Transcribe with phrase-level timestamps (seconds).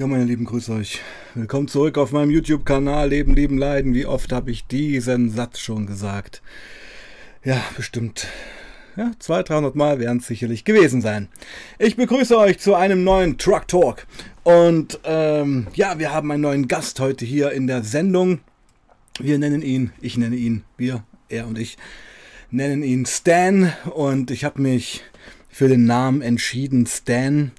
[0.00, 1.02] Ja, meine Lieben, grüß euch.
[1.34, 3.92] Willkommen zurück auf meinem YouTube-Kanal Leben, Lieben, Leiden.
[3.92, 6.40] Wie oft habe ich diesen Satz schon gesagt?
[7.44, 8.26] Ja, bestimmt.
[8.96, 11.28] Ja, 200, 300 Mal werden es sicherlich gewesen sein.
[11.78, 14.06] Ich begrüße euch zu einem neuen Truck Talk.
[14.42, 18.40] Und ähm, ja, wir haben einen neuen Gast heute hier in der Sendung.
[19.18, 21.76] Wir nennen ihn, ich nenne ihn, wir, er und ich,
[22.50, 23.70] nennen ihn Stan.
[23.94, 25.04] Und ich habe mich
[25.50, 27.52] für den Namen entschieden, Stan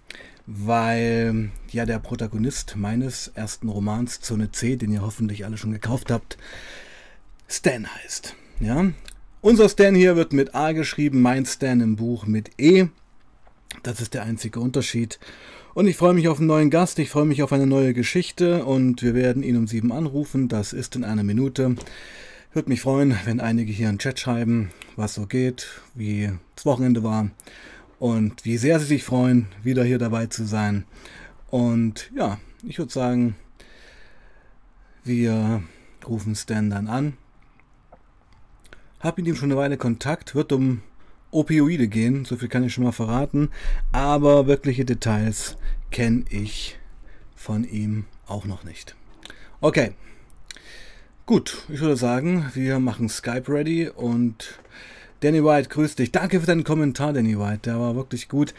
[0.48, 6.12] weil ja der Protagonist meines ersten Romans Zone C, den ihr hoffentlich alle schon gekauft
[6.12, 6.38] habt,
[7.48, 8.36] Stan heißt.
[8.60, 8.92] Ja,
[9.42, 12.88] unser Stan hier wird mit A geschrieben, mein Stan im Buch mit E.
[13.84, 15.20] Das ist der einzige Unterschied.
[15.74, 18.66] Und ich freue mich auf einen neuen Gast, ich freue mich auf eine neue Geschichte
[18.66, 20.50] und wir werden ihn um sieben anrufen.
[20.50, 21.76] Das ist in einer Minute.
[22.54, 27.02] Würde mich freuen, wenn einige hier im Chat schreiben, was so geht, wie das Wochenende
[27.02, 27.30] war
[27.98, 30.84] und wie sehr sie sich freuen, wieder hier dabei zu sein.
[31.52, 33.36] Und ja, ich würde sagen,
[35.04, 35.62] wir
[36.08, 37.18] rufen Stan dann an.
[39.02, 40.82] Hab mit ihm schon eine Weile Kontakt, wird um
[41.30, 43.50] Opioide gehen, so viel kann ich schon mal verraten,
[43.92, 45.58] aber wirkliche Details
[45.90, 46.78] kenne ich
[47.36, 48.96] von ihm auch noch nicht.
[49.60, 49.94] Okay,
[51.26, 54.60] gut, ich würde sagen, wir machen Skype ready und
[55.22, 56.12] Danny White, grüß dich.
[56.12, 57.62] Danke für deinen Kommentar, Danny White.
[57.66, 58.54] Der war wirklich gut.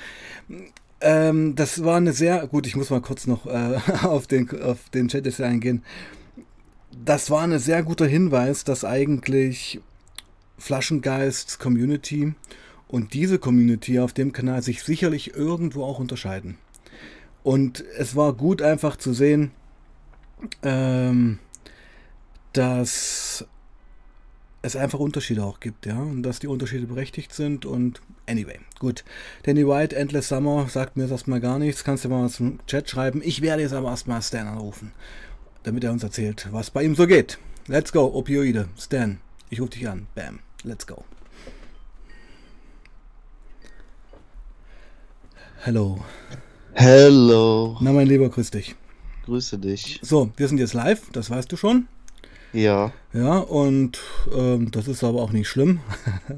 [1.02, 4.88] Ähm, das war eine sehr, gut, ich muss mal kurz noch äh, auf, den, auf
[4.90, 5.82] den Chat jetzt eingehen.
[7.04, 9.80] Das war ein sehr guter Hinweis, dass eigentlich
[10.58, 12.34] Flaschengeists Community
[12.86, 16.56] und diese Community auf dem Kanal sich sicherlich irgendwo auch unterscheiden.
[17.42, 19.50] Und es war gut einfach zu sehen,
[20.62, 21.40] ähm,
[22.52, 23.44] dass
[24.62, 29.04] es einfach Unterschiede auch gibt, ja, und dass die Unterschiede berechtigt sind und anyway, gut.
[29.42, 32.58] Danny White, Endless Summer, sagt mir das erstmal gar nichts, kannst du mal was im
[32.66, 33.20] Chat schreiben.
[33.24, 34.92] Ich werde jetzt aber erstmal Stan anrufen,
[35.64, 37.38] damit er uns erzählt, was bei ihm so geht.
[37.66, 39.18] Let's go, Opioide, Stan,
[39.50, 41.04] ich rufe dich an, bam, let's go.
[45.64, 46.04] Hello.
[46.74, 47.76] Hello.
[47.80, 48.74] Na, mein Lieber, grüß dich.
[49.26, 50.00] Grüße dich.
[50.02, 51.86] So, wir sind jetzt live, das weißt du schon.
[52.52, 52.92] Ja.
[53.12, 53.98] Ja, und
[54.34, 55.80] ähm, das ist aber auch nicht schlimm.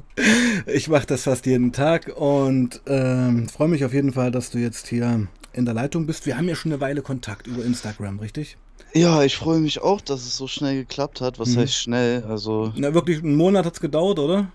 [0.65, 4.57] ich mache das fast jeden Tag und ähm, freue mich auf jeden Fall, dass du
[4.57, 6.25] jetzt hier in der Leitung bist.
[6.25, 8.57] Wir haben ja schon eine Weile Kontakt über Instagram, richtig?
[8.93, 11.39] Ja, ich freue mich auch, dass es so schnell geklappt hat.
[11.39, 11.59] Was mhm.
[11.59, 12.23] heißt schnell?
[12.23, 12.71] Also.
[12.75, 14.47] Na, wirklich, einen Monat hat es gedauert, oder?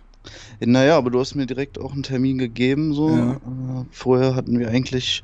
[0.60, 2.94] Naja, aber du hast mir direkt auch einen Termin gegeben.
[2.94, 3.10] So.
[3.10, 3.32] Ja.
[3.32, 5.22] Äh, vorher hatten wir eigentlich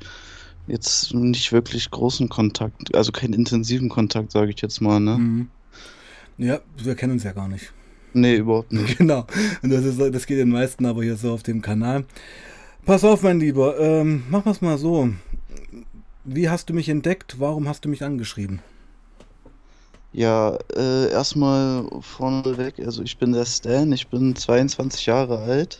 [0.67, 4.99] jetzt nicht wirklich großen Kontakt, also keinen intensiven Kontakt, sage ich jetzt mal.
[4.99, 5.17] Ne?
[5.17, 5.47] Mhm.
[6.37, 7.73] Ja, wir kennen uns ja gar nicht.
[8.13, 8.97] Nee, überhaupt nicht.
[8.97, 9.25] Genau.
[9.61, 12.05] Und das, ist, das geht den meisten aber hier so auf dem Kanal.
[12.85, 13.79] Pass auf, mein Lieber.
[13.79, 15.09] Ähm, mach es mal so.
[16.23, 17.39] Wie hast du mich entdeckt?
[17.39, 18.59] Warum hast du mich angeschrieben?
[20.13, 22.79] Ja, äh, erstmal vorneweg.
[22.79, 23.91] Also, ich bin der Stan.
[23.91, 25.79] Ich bin 22 Jahre alt.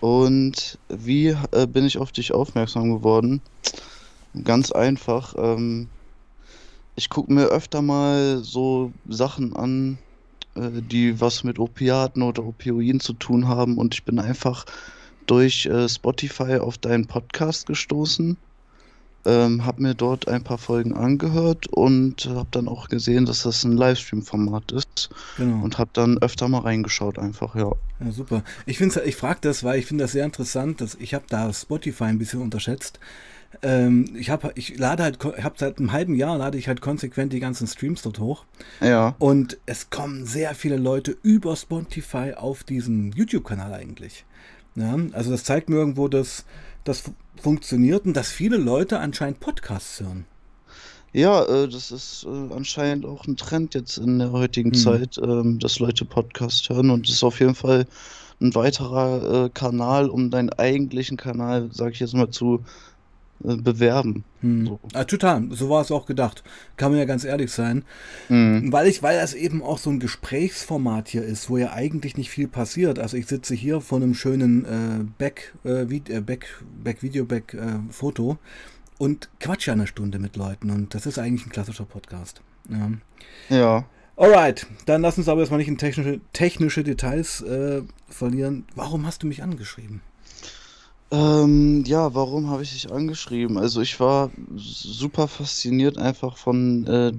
[0.00, 3.40] Und wie äh, bin ich auf dich aufmerksam geworden?
[4.44, 5.34] Ganz einfach.
[5.38, 5.88] Ähm,
[7.00, 9.96] ich gucke mir öfter mal so Sachen an,
[10.54, 14.66] äh, die was mit Opiaten oder Opioiden zu tun haben und ich bin einfach
[15.24, 18.36] durch äh, Spotify auf deinen Podcast gestoßen,
[19.24, 23.64] ähm, habe mir dort ein paar Folgen angehört und habe dann auch gesehen, dass das
[23.64, 25.64] ein Livestream-Format ist genau.
[25.64, 27.72] und habe dann öfter mal reingeschaut einfach, ja.
[28.04, 28.44] Ja, super.
[28.66, 32.04] Ich, ich frage das, weil ich finde das sehr interessant, dass ich habe da Spotify
[32.04, 33.00] ein bisschen unterschätzt
[33.62, 37.32] ähm, ich habe ich lade halt, habe seit einem halben Jahr lade ich halt konsequent
[37.32, 38.44] die ganzen Streams dort hoch.
[38.80, 39.14] Ja.
[39.18, 44.24] Und es kommen sehr viele Leute über Spotify auf diesen YouTube-Kanal eigentlich.
[44.76, 46.44] Ja, also das zeigt mir irgendwo, dass
[46.84, 47.02] das
[47.40, 50.24] funktioniert und dass viele Leute anscheinend Podcasts hören.
[51.12, 54.78] Ja, äh, das ist äh, anscheinend auch ein Trend jetzt in der heutigen hm.
[54.78, 57.86] Zeit, äh, dass Leute Podcasts hören und es ist auf jeden Fall
[58.40, 62.64] ein weiterer äh, Kanal, um deinen eigentlichen Kanal, sag ich jetzt mal, zu
[63.40, 64.24] bewerben.
[64.40, 64.66] Hm.
[64.66, 64.80] So.
[64.92, 66.44] Ja, total, so war es auch gedacht.
[66.76, 67.84] Kann man ja ganz ehrlich sein.
[68.28, 68.72] Hm.
[68.72, 72.30] Weil ich, weil das eben auch so ein Gesprächsformat hier ist, wo ja eigentlich nicht
[72.30, 72.98] viel passiert.
[72.98, 77.54] Also ich sitze hier vor einem schönen äh, Back, äh, äh Back, Back Video, Back
[77.54, 78.38] äh, Foto
[78.98, 82.42] und quatsche eine Stunde mit Leuten und das ist eigentlich ein klassischer Podcast.
[82.68, 82.90] Ja.
[83.48, 83.84] ja.
[84.16, 88.66] Alright, dann lass uns aber erstmal nicht in technische, technische Details äh, verlieren.
[88.74, 90.02] Warum hast du mich angeschrieben?
[91.12, 93.58] Ähm, ja, warum habe ich dich angeschrieben?
[93.58, 97.12] Also ich war super fasziniert einfach von äh,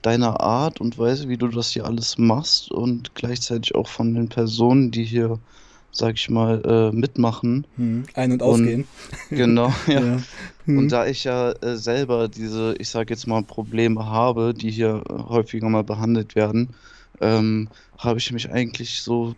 [0.00, 4.28] deiner Art und Weise, wie du das hier alles machst und gleichzeitig auch von den
[4.28, 5.38] Personen, die hier
[5.90, 7.66] sag ich mal, äh, mitmachen.
[7.76, 8.04] Hm.
[8.14, 8.84] Ein- und ausgehen.
[9.30, 10.00] Genau, ja.
[10.00, 10.22] Ja.
[10.64, 10.78] Hm.
[10.78, 15.02] Und da ich ja äh, selber diese, ich sag jetzt mal, Probleme habe, die hier
[15.08, 16.74] häufiger mal behandelt werden,
[17.20, 19.34] ähm, habe ich mich eigentlich so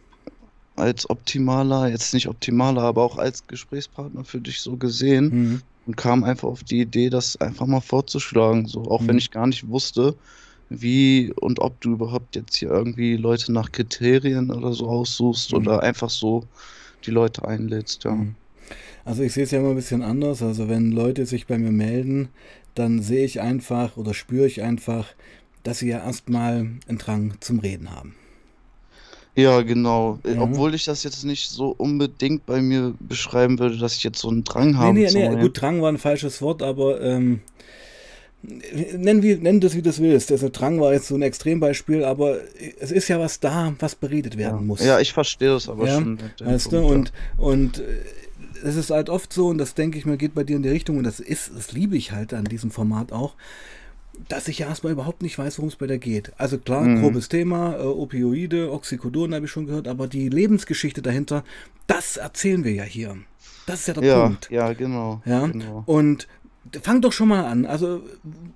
[0.80, 5.60] als optimaler, jetzt nicht optimaler, aber auch als Gesprächspartner für dich so gesehen Hm.
[5.86, 9.18] und kam einfach auf die Idee, das einfach mal vorzuschlagen, so auch wenn Mhm.
[9.18, 10.16] ich gar nicht wusste,
[10.68, 15.58] wie und ob du überhaupt jetzt hier irgendwie Leute nach Kriterien oder so aussuchst Mhm.
[15.58, 16.44] oder einfach so
[17.04, 18.12] die Leute einlädst, ja.
[18.12, 18.34] Mhm.
[19.04, 20.42] Also ich sehe es ja immer ein bisschen anders.
[20.42, 22.28] Also wenn Leute sich bei mir melden,
[22.74, 25.06] dann sehe ich einfach oder spüre ich einfach,
[25.64, 28.14] dass sie ja erstmal einen Drang zum Reden haben.
[29.36, 30.18] Ja, genau.
[30.24, 30.40] Äh, Ja.
[30.42, 34.28] Obwohl ich das jetzt nicht so unbedingt bei mir beschreiben würde, dass ich jetzt so
[34.28, 35.40] einen Drang Nee, habe nee, nee, Reden.
[35.40, 37.40] gut, Drang war ein falsches Wort, aber ähm,
[38.42, 40.32] nenn, wie, nenn das, wie du es willst.
[40.32, 42.38] Also Drang war jetzt so ein Extrembeispiel, aber
[42.80, 44.64] es ist ja was da, was beredet werden Ja.
[44.64, 44.84] muss.
[44.84, 46.18] Ja, ich verstehe das aber Ja, schon.
[46.42, 47.82] Weißt du, und, und äh,
[48.64, 50.68] es ist halt oft so, und das denke ich mal, geht bei dir in die
[50.68, 53.34] Richtung, und das ist, das liebe ich halt an diesem Format auch,
[54.28, 56.32] dass ich ja erstmal überhaupt nicht weiß, worum es bei der geht.
[56.38, 57.00] Also klar, Mhm.
[57.02, 61.44] grobes Thema, äh, Opioide, Oxycodon habe ich schon gehört, aber die Lebensgeschichte dahinter,
[61.86, 63.16] das erzählen wir ja hier.
[63.66, 64.48] Das ist ja der Ja, Punkt.
[64.50, 65.22] ja, genau.
[65.24, 65.82] Ja, genau.
[65.86, 66.26] und
[66.82, 67.66] fang doch schon mal an.
[67.66, 68.02] Also,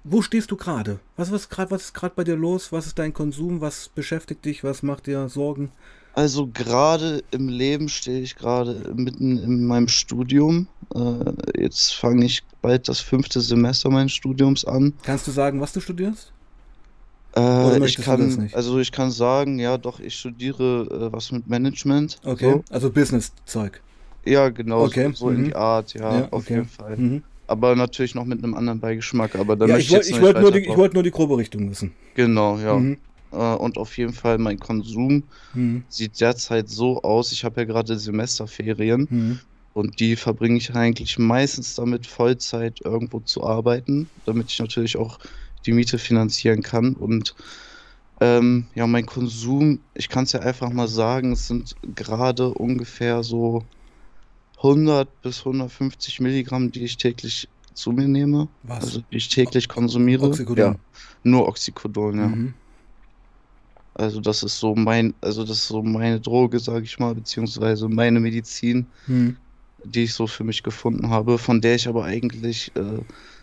[0.02, 0.99] wo stehst du gerade?
[1.16, 2.72] Was, was, grad, was ist gerade bei dir los?
[2.72, 3.60] Was ist dein Konsum?
[3.60, 4.64] Was beschäftigt dich?
[4.64, 5.70] Was macht dir Sorgen?
[6.14, 10.69] Also gerade im Leben stehe ich gerade mitten in meinem Studium.
[10.94, 14.94] Äh, jetzt fange ich bald das fünfte Semester meines Studiums an.
[15.02, 16.31] Kannst du sagen, was du studierst?
[17.37, 18.55] Äh, ich kann, nicht?
[18.55, 22.20] also ich kann sagen, ja, doch, ich studiere äh, was mit Management.
[22.25, 22.64] Okay, So.
[22.70, 23.81] also Business-Zeug.
[24.25, 25.44] Ja, genau, Okay, so, so in mhm.
[25.46, 26.55] die Art, ja, Ja, auf okay.
[26.55, 26.96] jeden Fall.
[26.96, 27.22] Mhm.
[27.49, 30.17] Aber natürlich noch mit einem anderen Beigeschmack, aber da Ja, möchte ich wollte jetzt ich
[30.17, 31.93] noch wollt nicht nur, die- ich wollt nur die grobe Richtung wissen.
[32.14, 32.76] Genau, ja.
[32.78, 32.99] Mhm.
[33.34, 35.84] Äh, und auf jeden Fall mein Konsum Mhm.
[35.88, 37.32] sieht derzeit so aus.
[37.32, 39.38] Ich habe ja gerade Semesterferien Mhm.
[39.75, 45.19] und die verbringe ich eigentlich meistens damit, Vollzeit irgendwo zu arbeiten, damit ich natürlich auch
[45.66, 46.94] die Miete finanzieren kann.
[46.94, 47.34] Und
[48.20, 53.22] ähm, ja, mein Konsum, ich kann es ja einfach mal sagen, es sind gerade ungefähr
[53.25, 53.64] so
[54.58, 58.84] 100 bis 150 Milligramm, die ich täglich zu mir nehme, Was?
[58.84, 60.26] also die ich täglich konsumiere.
[60.28, 60.56] Oxycodon.
[60.58, 60.76] Ja,
[61.25, 62.28] nur Oxycodon, ja.
[62.28, 62.54] Mhm.
[63.94, 67.88] Also das ist so mein, also das ist so meine Droge, sage ich mal, beziehungsweise
[67.88, 69.37] meine Medizin, Mhm.
[69.85, 73.00] die ich so für mich gefunden habe, von der ich aber eigentlich äh,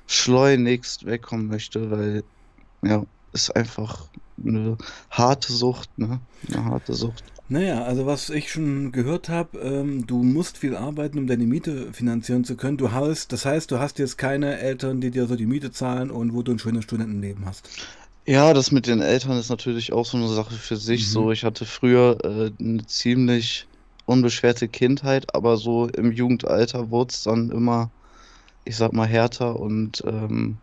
[0.07, 2.23] schleunigst wegkommen möchte, weil
[2.83, 4.09] ja, ist einfach
[4.43, 4.77] eine
[5.09, 6.19] harte Sucht, ne?
[6.49, 7.23] Eine harte Sucht.
[7.47, 11.91] Naja, also was ich schon gehört habe, ähm, du musst viel arbeiten, um deine Miete
[11.91, 12.77] finanzieren zu können.
[12.77, 16.11] Du hast, das heißt, du hast jetzt keine Eltern, die dir so die Miete zahlen
[16.11, 17.69] und wo du ein schönes Studentenleben hast.
[18.25, 21.07] Ja, das mit den Eltern ist natürlich auch so eine Sache für sich.
[21.07, 21.11] Mhm.
[21.11, 23.67] So, ich hatte früher äh, eine ziemlich
[24.05, 27.89] unbeschwerte Kindheit, aber so im Jugendalter wurde es dann immer,
[28.63, 30.57] ich sag mal, härter und ähm,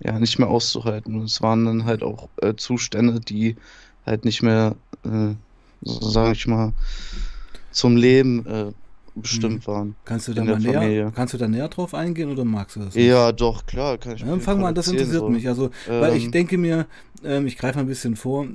[0.00, 1.16] ja, nicht mehr auszuhalten.
[1.16, 3.56] Und es waren dann halt auch äh, Zustände, die
[4.06, 5.34] halt nicht mehr, äh,
[5.82, 6.72] so sage ich mal,
[7.72, 8.72] zum Leben äh,
[9.14, 9.94] bestimmt waren.
[10.04, 11.12] Kannst du da mal näher, Familie.
[11.14, 13.06] kannst du da näher drauf eingehen oder magst du das nicht?
[13.06, 15.28] Ja, doch, klar, kann ich Ja, fang mal an, das interessiert so.
[15.28, 15.46] mich.
[15.48, 16.86] Also, weil ich Ähm, denke mir,
[17.24, 18.46] ähm, ich greife mal ein bisschen vor,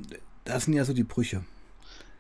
[0.44, 1.42] das sind ja so die Brüche.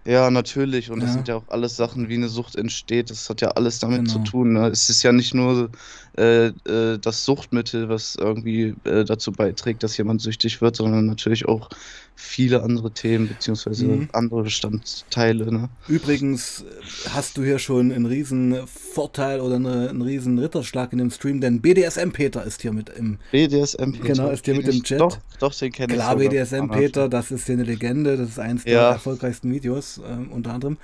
[0.07, 0.91] Ja, natürlich.
[0.91, 1.13] Und das Ja.
[1.15, 3.09] sind ja auch alles Sachen, wie eine Sucht entsteht.
[3.09, 4.29] Das hat ja alles damit zu Genau.
[4.29, 4.53] tun.
[4.53, 4.67] Ne?
[4.67, 5.71] Es ist ja nicht nur
[6.17, 11.45] äh, äh, das Suchtmittel, was irgendwie äh, dazu beiträgt, dass jemand süchtig wird, sondern natürlich
[11.47, 11.69] auch
[12.15, 14.09] viele andere Themen beziehungsweise Mhm.
[14.13, 15.51] andere Bestandteile.
[15.51, 15.69] Ne?
[15.87, 16.63] Übrigens
[17.09, 21.41] hast du hier schon einen riesen Vorteil oder eine, einen riesen Ritterschlag in dem Stream,
[21.41, 23.17] denn BDSM-Peter ist hier mit im.
[23.31, 24.03] BDSM Peter.
[24.13, 25.01] Genau, ist der kenn mit dem ich- Chat?
[25.01, 26.15] Doch, doch, den kenne ich Klar.
[26.15, 28.91] BDSM-Peter, das ist ja eine Legende, das ist eins der Ja.
[28.91, 30.77] erfolgreichsten Videos, ähm, unter anderem.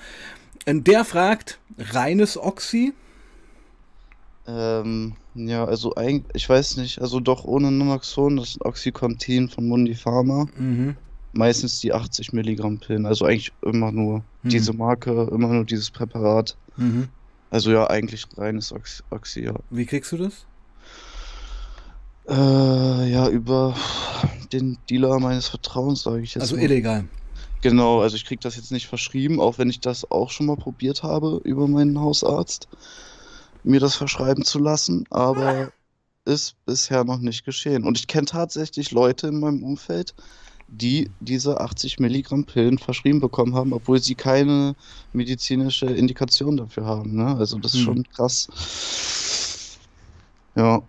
[0.67, 2.93] Und der fragt, reines Oxy?
[4.53, 9.67] Ähm, ja, also eigentlich, ich weiß nicht, also doch ohne Naloxon, das ist Oxycontin von
[9.67, 10.46] Mundi Pharma.
[10.58, 10.98] Mhm.
[11.34, 14.50] Meistens die 80 Milligramm Pillen, also eigentlich immer nur Hm.
[14.50, 16.58] diese Marke, immer nur dieses Präparat.
[16.75, 17.08] Mhm.
[17.50, 19.53] Also ja, eigentlich reines Oxy, Oxy ja.
[19.70, 20.46] Wie kriegst du das?
[22.27, 23.75] Äh, ja, über
[24.51, 26.63] den Dealer meines Vertrauens, sage ich jetzt Also mal.
[26.63, 27.05] illegal.
[27.62, 30.58] Genau, also ich krieg das jetzt nicht verschrieben, auch wenn ich das auch schon mal
[30.58, 32.67] probiert habe, über meinen Hausarzt,
[33.63, 35.71] mir das verschreiben zu lassen, aber
[36.25, 37.83] ist bisher noch nicht geschehen.
[37.83, 40.13] Und ich kenne tatsächlich Leute in meinem Umfeld,
[40.67, 44.75] die diese 80 Milligramm Pillen verschrieben bekommen haben, obwohl sie keine
[45.13, 47.15] medizinische Indikation dafür haben.
[47.15, 47.35] Ne?
[47.37, 47.85] Also das ist Hm.
[47.85, 48.47] schon krass.
[50.55, 50.81] Ja,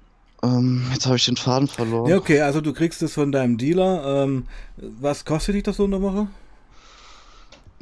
[0.43, 2.11] ähm, jetzt habe ich den Faden verloren.
[2.11, 4.25] Ja, okay, also du kriegst es von deinem Dealer.
[4.25, 6.29] Ähm, was kostet dich das so in der Woche?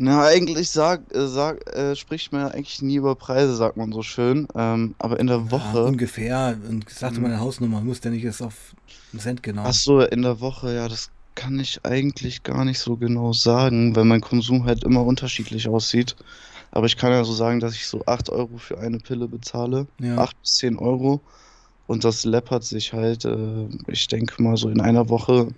[0.03, 3.93] Na, eigentlich sag, äh, sag, äh, spricht man ja eigentlich nie über Preise, sagt man
[3.93, 4.49] so schön.
[4.55, 6.59] Ähm, aber in der Ja, Woche, ungefähr.
[6.67, 8.75] Und sagte hm, meine Hausnummer, muss der nicht jetzt auf
[9.13, 9.71] einen Cent ach genau.
[9.73, 14.07] so, in der Woche, ja, das kann ich eigentlich gar nicht so genau sagen, weil
[14.07, 16.17] mein Konsum halt immer unterschiedlich aussieht.
[16.71, 19.87] Aber ich kann ja so sagen, dass ich so 8 Euro für eine Pille bezahle.
[20.01, 20.17] Ja.
[20.17, 21.21] 8 bis 10 Euro.
[21.87, 25.49] Und das läppert sich halt, äh, ich denke mal, so in einer Woche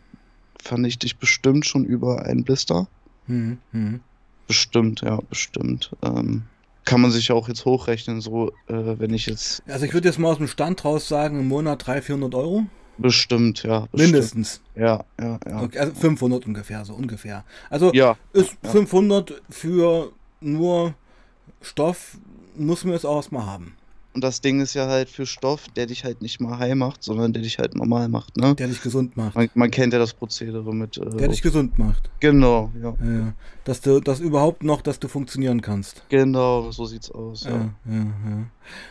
[0.60, 2.88] vernichte ich bestimmt schon über einen Blister.
[3.26, 4.00] Hm, hm.
[4.46, 5.92] Bestimmt, ja, bestimmt.
[6.02, 6.42] Ähm,
[6.84, 10.08] kann man sich ja auch jetzt hochrechnen, so, äh, wenn ich jetzt Also ich würde
[10.08, 12.66] jetzt mal aus dem Stand raus sagen, im Monat 300, 400 Euro.
[12.98, 14.12] bestimmt, ja, bestimmt.
[14.12, 14.60] Mindestens.
[14.74, 15.62] Ja, ja, ja.
[15.62, 17.44] Okay, also 500 ungefähr, so ungefähr.
[17.70, 18.70] Also Ja, ist ja.
[18.70, 20.94] 500 für nur
[21.60, 22.18] Stoff,
[22.56, 23.76] muss man es auch erstmal haben.
[24.14, 27.02] Und das Ding ist ja halt für Stoff, der dich halt nicht mal high macht,
[27.02, 28.54] sondern der dich halt normal macht, ne?
[28.54, 29.34] Der dich gesund macht.
[29.36, 32.10] Man, man kennt ja das Prozedere mit, äh, Der dich gesund macht.
[32.20, 32.94] genau, ja.
[33.02, 33.32] Ja.
[33.64, 36.04] Dass du das überhaupt noch, dass du funktionieren kannst.
[36.10, 37.50] Genau, so sieht's aus, ja.
[37.52, 37.98] Ja, ja,
[38.30, 38.46] ja.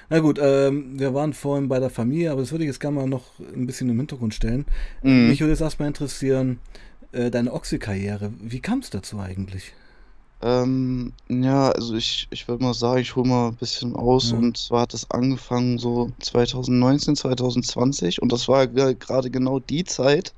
[0.10, 2.96] Na gut, ähm, wir waren vorhin bei der Familie, aber das würde ich jetzt gerne
[2.98, 4.66] mal noch ein bisschen im Hintergrund stellen.
[5.04, 5.28] Mhm.
[5.28, 6.60] Mich würde jetzt erstmal interessieren,
[7.12, 8.34] äh, deine Oxy-Karriere.
[8.42, 9.74] Wie kam es dazu eigentlich?
[10.44, 14.34] Ähm, ja, also ich, ich würde mal sagen, ich hole mal ein bisschen aus Ja.
[14.34, 19.84] und zwar hat das angefangen so 2019, 2020 und das war ge- gerade genau die
[19.84, 20.34] Zeit,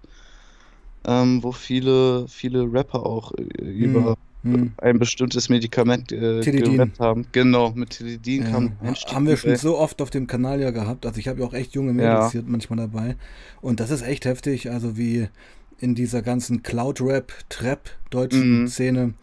[1.05, 4.75] ähm, wo viele, viele Rapper auch äh, über Hm.
[4.77, 7.27] ein bestimmtes Medikament äh, gerappt haben.
[7.33, 9.57] Genau, mit Tilidin Ja, kam Einstieg haben wir schon dabei.
[9.57, 11.05] so oft auf dem Kanal ja gehabt.
[11.05, 13.15] Also ich habe ja auch echt junge Mädels Ja, hier manchmal dabei.
[13.61, 14.71] Und das ist echt heftig.
[14.71, 15.29] Also wie
[15.77, 19.13] in dieser ganzen Cloud-Rap, Trap-deutschen mhm, Szene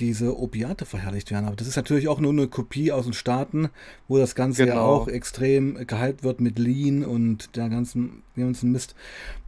[0.00, 1.46] diese Opiate verherrlicht werden.
[1.46, 3.68] Aber das ist natürlich auch nur eine Kopie aus den Staaten,
[4.08, 5.16] wo das Ganze ja auch genau.
[5.16, 8.94] extrem gehypt wird mit Lean und der ganzen, dem ganzen Mist.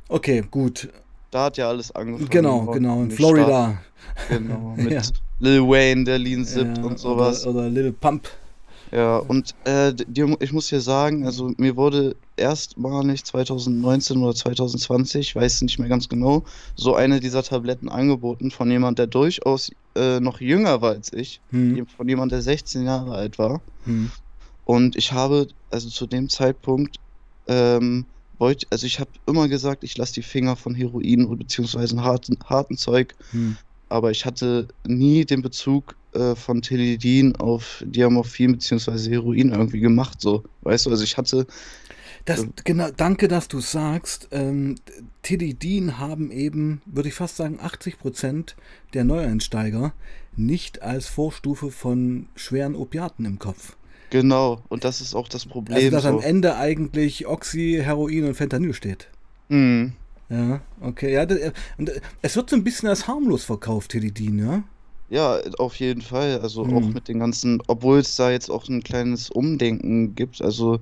[0.09, 0.89] Okay, gut.
[1.31, 2.97] Da hat ja alles angefangen Genau, genau.
[2.97, 3.35] in In den Staaten.
[3.37, 3.79] Florida.
[4.29, 4.83] Genau, Ja.
[4.85, 7.47] mit Lil Wayne, der Lean sippt Ja, und oder, sowas.
[7.47, 8.29] oder Little Pump.
[8.93, 15.29] Ja, und äh, dir, ich muss dir sagen, also mir wurde erstmalig 2019 oder 2020,
[15.29, 16.45] ich weiß nicht mehr ganz genau,
[16.75, 21.41] so eine dieser Tabletten angeboten von jemand, der durchaus äh, noch jünger war als ich,
[21.51, 23.61] Hm, von jemand, der 16 Jahre alt war.
[23.85, 24.11] hm,
[24.65, 26.97] Und ich habe, also zu dem Zeitpunkt,
[27.47, 28.07] ähm,
[28.39, 32.39] wollte, also ich habe immer gesagt, ich lasse die Finger von Heroin oder beziehungsweise harten,
[32.45, 33.57] harten Zeug, hm.
[33.89, 40.21] aber ich hatte nie den Bezug äh, von Tilidin auf Diamorphin beziehungsweise Heroin irgendwie gemacht,
[40.21, 41.47] so, weißt du, also ich hatte,
[42.25, 44.29] Das, äh, genau, danke, dass du sagst.
[44.33, 44.77] Ähm,
[45.23, 48.55] Tilidin haben eben, würde ich fast sagen, 80%
[48.95, 49.93] der Neueinsteiger
[50.37, 53.77] nicht als Vorstufe von schweren Opiaten im Kopf.
[54.11, 56.21] genau, und das ist auch das Also, Problem dass am so.
[56.21, 59.09] Ende eigentlich Oxy, Heroin und Fentanyl steht.
[59.49, 59.95] Mhm.
[60.29, 61.13] Ja, okay.
[61.13, 61.91] Ja, das, äh, und
[62.23, 64.63] es wird so ein bisschen als harmlos verkauft, Tilidin, ja?
[65.11, 66.41] Ja, auf jeden Fall.
[66.41, 66.95] Also auch Hm.
[66.95, 70.41] mit den ganzen, obwohl es da jetzt auch ein kleines Umdenken gibt.
[70.43, 70.81] Also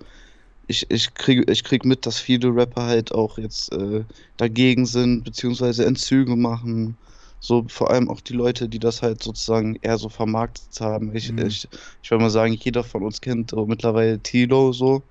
[0.69, 4.05] ich, ich kriege ich krieg mit, dass viele Rapper halt auch jetzt äh,
[4.39, 6.99] dagegen sind, beziehungsweise Entzüge machen.
[7.41, 11.15] So vor allem auch die Leute, die das halt sozusagen eher so vermarktet haben.
[11.17, 11.39] Ich, Hm.
[11.39, 11.69] ich,
[12.03, 15.09] ich würde mal sagen, jeder von uns kennt so mittlerweile Tilo so.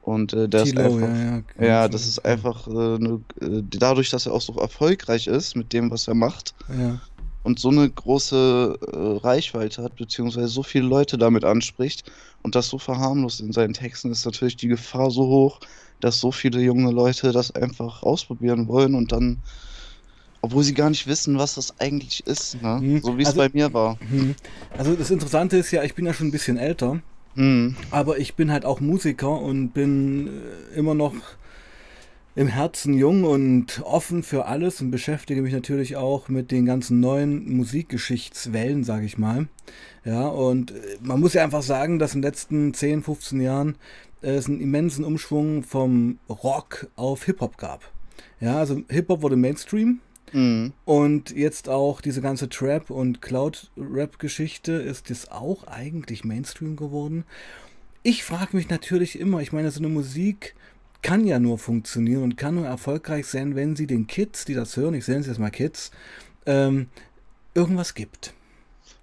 [0.00, 1.66] Und äh, der ist Tilo, einfach, ja, ja.
[1.66, 5.72] ja, das ist einfach äh, ne, äh, dadurch, dass er auch so erfolgreich ist mit
[5.72, 7.00] dem, was er macht ja.
[7.42, 12.10] Und so eine große äh, Reichweite hat, beziehungsweise so viele Leute damit anspricht
[12.42, 15.60] und das so verharmlost in seinen Texten, ist natürlich die Gefahr so hoch,
[16.00, 19.42] dass so viele junge Leute das einfach ausprobieren wollen und dann,
[20.42, 22.78] obwohl sie gar nicht wissen, was das eigentlich ist, ne?
[22.80, 23.00] Hm.
[23.02, 23.98] So wie es Also, bei mir war.
[24.00, 24.34] hm.
[24.76, 27.00] also das Interessante ist ja, ich bin ja schon ein bisschen älter.
[27.34, 27.76] Hm.
[27.90, 30.28] Aber ich bin halt auch Musiker und bin
[30.72, 31.14] äh, immer noch
[32.38, 37.00] im Herzen jung und offen für alles und beschäftige mich natürlich auch mit den ganzen
[37.00, 39.48] neuen Musikgeschichtswellen, sage ich mal.
[40.04, 43.74] Ja, und äh, man muss ja einfach sagen, dass in den letzten 10, 15 Jahren
[44.22, 47.90] äh, es einen immensen Umschwung vom Rock auf Hip-Hop gab.
[48.38, 49.98] Ja, also Hip-Hop wurde Mainstream
[50.30, 50.74] Hm.
[50.84, 57.24] und jetzt auch diese ganze Trap- und Cloud-Rap-Geschichte ist jetzt auch eigentlich Mainstream geworden.
[58.04, 60.54] Ich frage mich natürlich immer, ich meine, so eine Musik
[61.02, 64.76] kann ja nur funktionieren und kann nur erfolgreich sein, wenn sie den Kids, die das
[64.76, 65.90] hören, ich nenne es jetzt mal Kids,
[66.46, 66.88] ähm,
[67.54, 68.34] irgendwas gibt.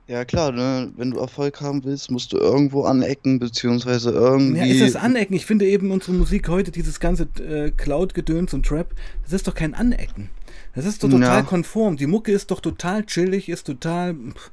[0.08, 0.92] Ja klar, ne?
[0.98, 4.98] Wenn du Erfolg haben willst, musst du irgendwo anecken, beziehungsweise Ja, ist das irgendwie.
[4.98, 5.36] Anecken?
[5.36, 9.56] Ich finde eben unsere Musik heute, dieses ganze äh, Cloud-Gedöns und Trap, das ist doch
[9.56, 10.30] kein Anecken.
[10.76, 11.98] Das ist doch total Ja, konform.
[11.98, 14.14] Die Mucke ist doch total chillig, ist total.
[14.14, 14.52] pff,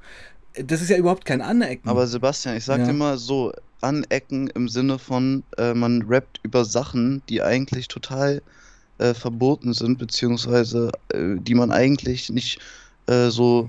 [0.65, 1.89] Das ist ja überhaupt kein Anecken.
[1.89, 2.93] aber Sebastian, ich sag dir Ja.
[2.95, 8.43] mal so, anecken im Sinne von, äh, man rappt über Sachen, die eigentlich total
[8.99, 12.61] äh, verboten sind, beziehungsweise äh, die man eigentlich nicht
[13.07, 13.69] äh, so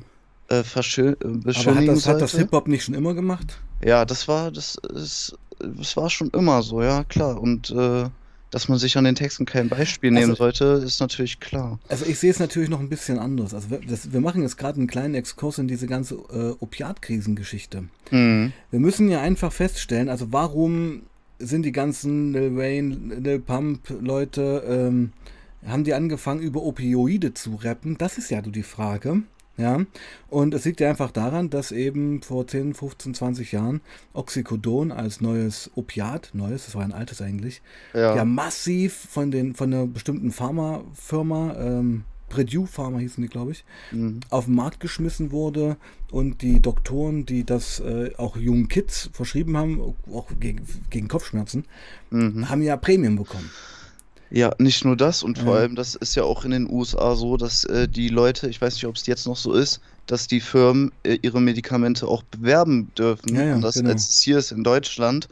[0.49, 0.63] äh, äh,
[1.19, 2.37] Aber hat beschönigen das, hat das sollte.
[2.37, 3.57] Hip-Hop nicht schon immer gemacht?
[3.83, 7.41] Ja, das war, das ist, das war schon immer so, ja, klar.
[7.41, 8.05] Und äh,
[8.53, 11.79] dass man sich an den Texten kein Beispiel nehmen Also- sollte, ist natürlich klar.
[11.89, 13.53] Also ich sehe es natürlich noch ein bisschen anders.
[13.53, 17.85] Also wir, das, wir machen jetzt gerade einen kleinen Exkurs in diese ganze äh, Opiatkrisengeschichte.
[18.11, 18.53] Mhm.
[18.71, 21.03] Wir müssen ja einfach feststellen, also warum
[21.39, 25.11] sind die ganzen Lil Wayne, Lil Pump Leute, ähm,
[25.65, 27.97] haben die angefangen über Opioide zu rappen?
[27.97, 29.23] Das ist ja so die Frage.
[29.55, 29.81] Ja,
[30.29, 33.81] und es liegt ja einfach daran, dass eben vor 10, 15, 20 Jahren
[34.13, 37.61] Oxycodon als neues Opiat, neues, das war ein altes eigentlich,
[37.93, 38.15] Ja.
[38.15, 43.63] ja massiv von den von einer bestimmten Pharmafirma, ähm, Purdue Pharma hießen die, glaube ich,
[43.91, 44.21] Mhm.
[44.31, 45.77] auf den Markt geschmissen wurde
[46.09, 49.79] und die Doktoren, die das äh, auch jungen Kids verschrieben haben,
[50.11, 51.65] auch gegen, gegen Kopfschmerzen,
[52.09, 52.49] Mhm.
[52.49, 53.51] haben ja Prämien bekommen.
[54.35, 55.59] Ja, nicht nur das und vor Ja.
[55.59, 58.73] allem, das ist ja auch in den USA so, dass äh, die Leute, ich weiß
[58.73, 62.91] nicht, ob es jetzt noch so ist, dass die Firmen äh, ihre Medikamente auch bewerben
[62.95, 63.35] dürfen.
[63.35, 63.89] Ja, ja, und das genau.
[63.91, 65.27] als es hier ist in Deutschland.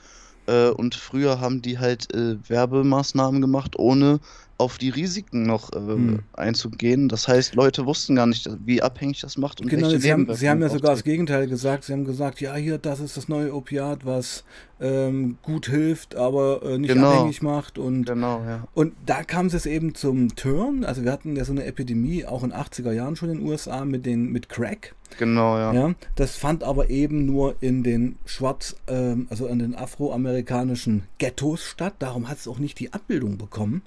[0.45, 4.19] Äh, und früher haben die halt äh, Werbemaßnahmen gemacht, ohne
[4.59, 6.19] auf die Risiken noch äh, Hm.
[6.33, 7.09] einzugehen.
[7.09, 10.33] Das heißt, Leute wussten gar nicht, wie abhängig das macht und Genau, welche sie haben,
[10.33, 11.03] sie haben ja sogar das.
[11.03, 11.83] Gegenteil gesagt.
[11.83, 14.43] Sie haben gesagt, ja, hier, das ist das neue Opiat, was
[14.81, 17.11] ähm, gut hilft, aber äh, nicht Genau.
[17.11, 17.77] abhängig macht.
[17.77, 18.67] Und, Genau, ja.
[18.73, 20.83] und da kam es eben zum Turn.
[20.83, 23.47] Also wir hatten ja so eine Epidemie auch in den 80er Jahren schon in den
[23.47, 24.95] USA mit, den, mit Crack.
[25.19, 25.73] Genau, ja.
[25.73, 31.63] Ja, das fand aber eben nur in den schwarz, ähm, also in den afroamerikanischen Ghettos
[31.63, 31.95] statt.
[31.99, 33.83] Darum hat es auch nicht die Abbildung bekommen.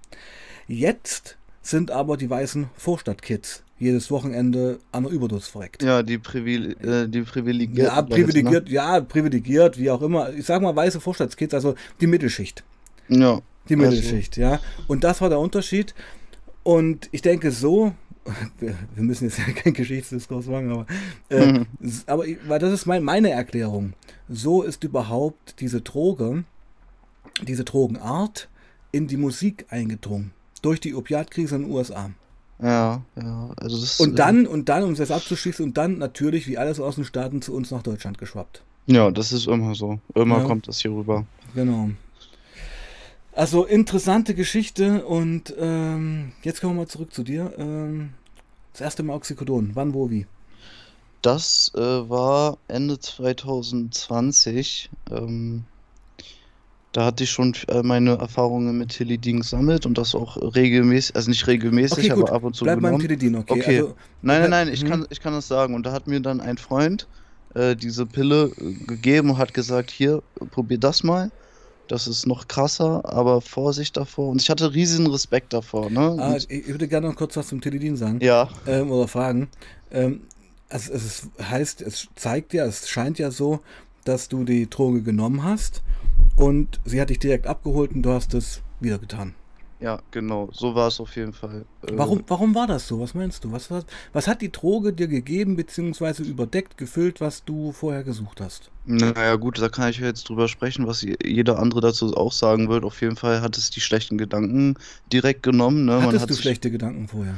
[0.69, 5.83] Jetzt sind aber die weißen Vorstadtkids jedes Wochenende an einer Überdosis verreckt.
[5.83, 8.09] Ja, die, Privil äh, die privilegierten Ja, ne?
[8.09, 10.33] privilegiert, ja, privilegiert, wie auch immer.
[10.33, 12.65] Ich sag mal weiße Vorstadtkids, also die Mittelschicht.
[13.09, 13.41] Ja.
[13.69, 14.61] Die Also- Mittelschicht, ja.
[14.89, 15.95] Und das war der Unterschied.
[16.63, 17.93] Und ich denke so,
[18.59, 20.87] wir, wir müssen jetzt ja keinen Geschichtsdiskurs machen, aber,
[21.29, 21.67] äh, Mhm.
[22.07, 23.93] aber weil das ist mein, meine Erklärung.
[24.29, 26.45] So ist überhaupt diese Droge,
[27.47, 28.49] diese Drogenart
[28.93, 30.33] in die Musik eingedrungen.
[30.63, 32.11] Durch die Opiatkrise in den USA.
[32.63, 33.51] Ja, ja.
[33.57, 36.79] Also das Und dann, und dann, um es jetzt abzuschließen, und dann natürlich, wie alles
[36.81, 38.63] aus den Staaten, zu uns nach Deutschland geschwappt.
[38.87, 39.99] Ja, das ist immer so.
[40.15, 40.45] Immer Ja.
[40.45, 41.27] kommt das hier rüber.
[41.55, 41.91] Genau.
[43.33, 47.53] Also interessante Geschichte und ähm, jetzt kommen wir mal zurück zu dir.
[47.59, 48.11] Ähm,
[48.73, 49.71] das erste Mal Oxycodon.
[49.75, 50.27] Wann, wo, wie?
[51.23, 54.91] Das äh, war Ende 2020.
[55.11, 55.65] Ähm,
[56.95, 61.29] da hatte ich schon äh, meine Erfahrungen mit Tilidin gesammelt und das auch regelmäßig, also
[61.29, 63.01] nicht regelmäßig, Okay, aber ab und zu Bleib beim genommen.
[63.01, 63.61] Tilidin, okay.
[63.61, 63.77] Okay.
[63.81, 64.89] Also, Nein, nein, nein, ich mhm.
[64.89, 65.75] kann, ich kann das sagen.
[65.75, 67.09] Und da hat mir dann ein Freund
[67.55, 71.33] äh, diese Pille äh, gegeben und hat gesagt, hier, probier das mal.
[71.89, 74.29] Das ist noch krasser, aber Vorsicht davor.
[74.29, 76.17] Und ich hatte riesigen Respekt davor, ne?
[76.19, 79.49] ah, ich würde gerne noch kurz was zum Tilidin sagen ja, ähm, oder fragen.
[79.91, 80.21] Ähm,
[80.71, 83.61] also es ist, heißt, es zeigt ja, es scheint ja so,
[84.05, 85.83] dass du die Droge genommen hast
[86.37, 89.35] und sie hat dich direkt abgeholt und du hast es wieder getan.
[89.81, 90.49] ja, genau.
[90.53, 91.65] So war es auf jeden Fall.
[91.87, 93.01] Äh, Warum, warum war das so?
[93.01, 93.53] Was meinst du?
[93.53, 98.41] Was, was, was hat die Droge dir gegeben, beziehungsweise überdeckt, gefüllt, was du vorher gesucht
[98.41, 98.71] hast?
[98.87, 102.69] Naja, gut, da kann ich jetzt drüber sprechen, was je- jeder andere dazu auch sagen
[102.69, 102.85] wird.
[102.85, 104.77] Auf jeden Fall hat es die schlechten Gedanken
[105.13, 105.85] direkt genommen.
[105.85, 105.93] Ne?
[105.97, 107.35] Man Hattest hat du schlechte Gedanken vorher?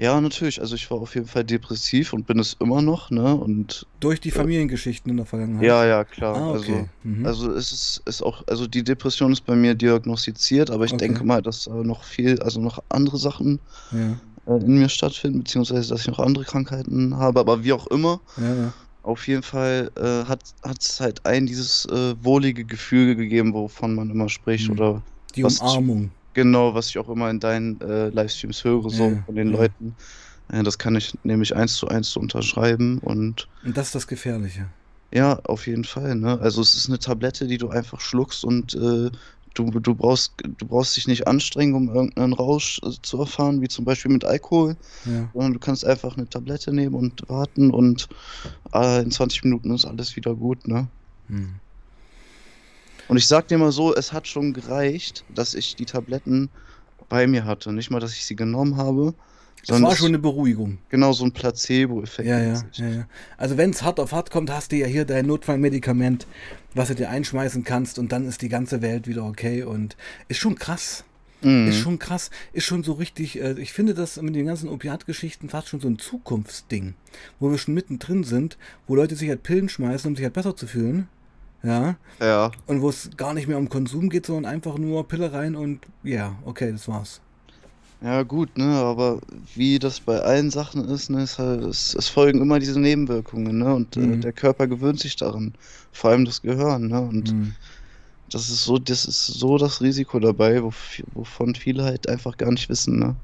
[0.00, 0.60] Ja, natürlich.
[0.60, 3.34] Also ich war auf jeden Fall depressiv und bin es immer noch, ne?
[3.34, 5.66] Und Durch die Familiengeschichten in der Vergangenheit?
[5.66, 6.36] ja, ja, klar.
[6.36, 6.56] Ah, okay.
[6.56, 7.26] Also, Mhm.
[7.26, 11.08] also es ist, ist auch, also die Depression ist bei mir diagnostiziert, aber ich Okay.
[11.08, 13.60] denke mal, dass äh, noch viel, also noch andere Sachen
[13.92, 17.86] ja, äh, in mir stattfinden, beziehungsweise dass ich noch andere Krankheiten habe, aber wie auch
[17.88, 18.20] immer.
[18.38, 18.72] ja, ja.
[19.02, 20.42] Auf jeden Fall äh, hat
[20.78, 24.68] es halt ein dieses äh, wohlige Gefühl gegeben, wovon man immer spricht.
[24.68, 24.74] Mhm.
[24.74, 25.02] Oder
[25.34, 26.10] Die Umarmung.
[26.34, 29.56] Genau, was ich auch immer in deinen äh, Livestreams höre, so Ja, von den ja.
[29.58, 29.94] Leuten.
[30.52, 32.98] Äh, das kann ich nämlich eins zu eins so unterschreiben.
[32.98, 34.66] Und Und das ist das Gefährliche.
[35.12, 36.14] ja, auf jeden Fall.
[36.16, 36.38] Ne?
[36.40, 39.10] Also es ist eine Tablette, die du einfach schluckst und äh,
[39.54, 43.68] du, du brauchst, du brauchst dich nicht anstrengen, um irgendeinen Rausch äh, zu erfahren, wie
[43.68, 44.76] zum Beispiel mit Alkohol.
[45.04, 45.28] Ja.
[45.32, 48.08] sondern du kannst einfach eine Tablette nehmen und warten und
[48.72, 50.86] äh, in 20 Minuten ist alles wieder gut, ne?
[51.28, 51.54] Hm.
[53.10, 56.48] Und ich sag dir mal so, es hat schon gereicht, dass ich die Tabletten
[57.08, 57.72] bei mir hatte.
[57.72, 59.14] Nicht mal, dass ich sie genommen habe,
[59.66, 60.78] Das war schon eine Beruhigung.
[60.88, 62.28] genau so ein Placebo-Effekt.
[62.28, 63.06] Ja, ja, ja, ja.
[63.36, 66.26] Also wenn es hart auf hart kommt, hast du ja hier dein Notfallmedikament,
[66.74, 69.96] was du dir einschmeißen kannst und dann ist die ganze Welt wieder okay und
[70.28, 71.04] ist schon krass.
[71.42, 71.68] Mhm.
[71.68, 75.48] Ist schon krass, ist schon so richtig, äh, ich finde das mit den ganzen Opiatgeschichten
[75.48, 76.94] fast schon so ein Zukunftsding,
[77.40, 80.54] wo wir schon mittendrin sind, wo Leute sich halt Pillen schmeißen, um sich halt besser
[80.54, 81.08] zu fühlen.
[81.62, 85.32] Ja, Ja, und wo es gar nicht mehr um Konsum geht, sondern einfach nur Pille
[85.32, 87.20] rein und ja, okay, das war's.
[88.02, 89.20] Ja, gut, ne, aber
[89.54, 93.58] wie das bei allen Sachen ist, ne, ist halt, es, es folgen immer diese Nebenwirkungen,
[93.58, 94.20] ne, und äh, Mhm.
[94.20, 95.52] der Körper gewöhnt sich daran.
[95.92, 97.54] Vor allem das Gehirn, ne, und Mhm.
[98.30, 102.68] das ist so, das ist so das Risiko dabei, wovon viele halt einfach gar nicht
[102.70, 103.16] wissen, ne.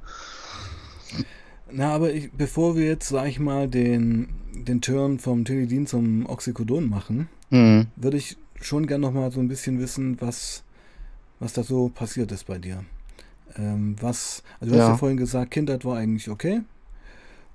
[1.70, 4.28] Na, aber ich, bevor wir jetzt, sag ich mal, den,
[4.66, 7.86] den Turn vom Tilidin zum Oxycodon machen, Hm.
[7.96, 10.64] würde ich schon gern noch mal so ein bisschen wissen, was,
[11.40, 12.84] was da so passiert ist bei dir.
[13.56, 14.98] Ähm, was, also du hast ja Ja.
[14.98, 16.62] vorhin gesagt, Kindheit war eigentlich okay.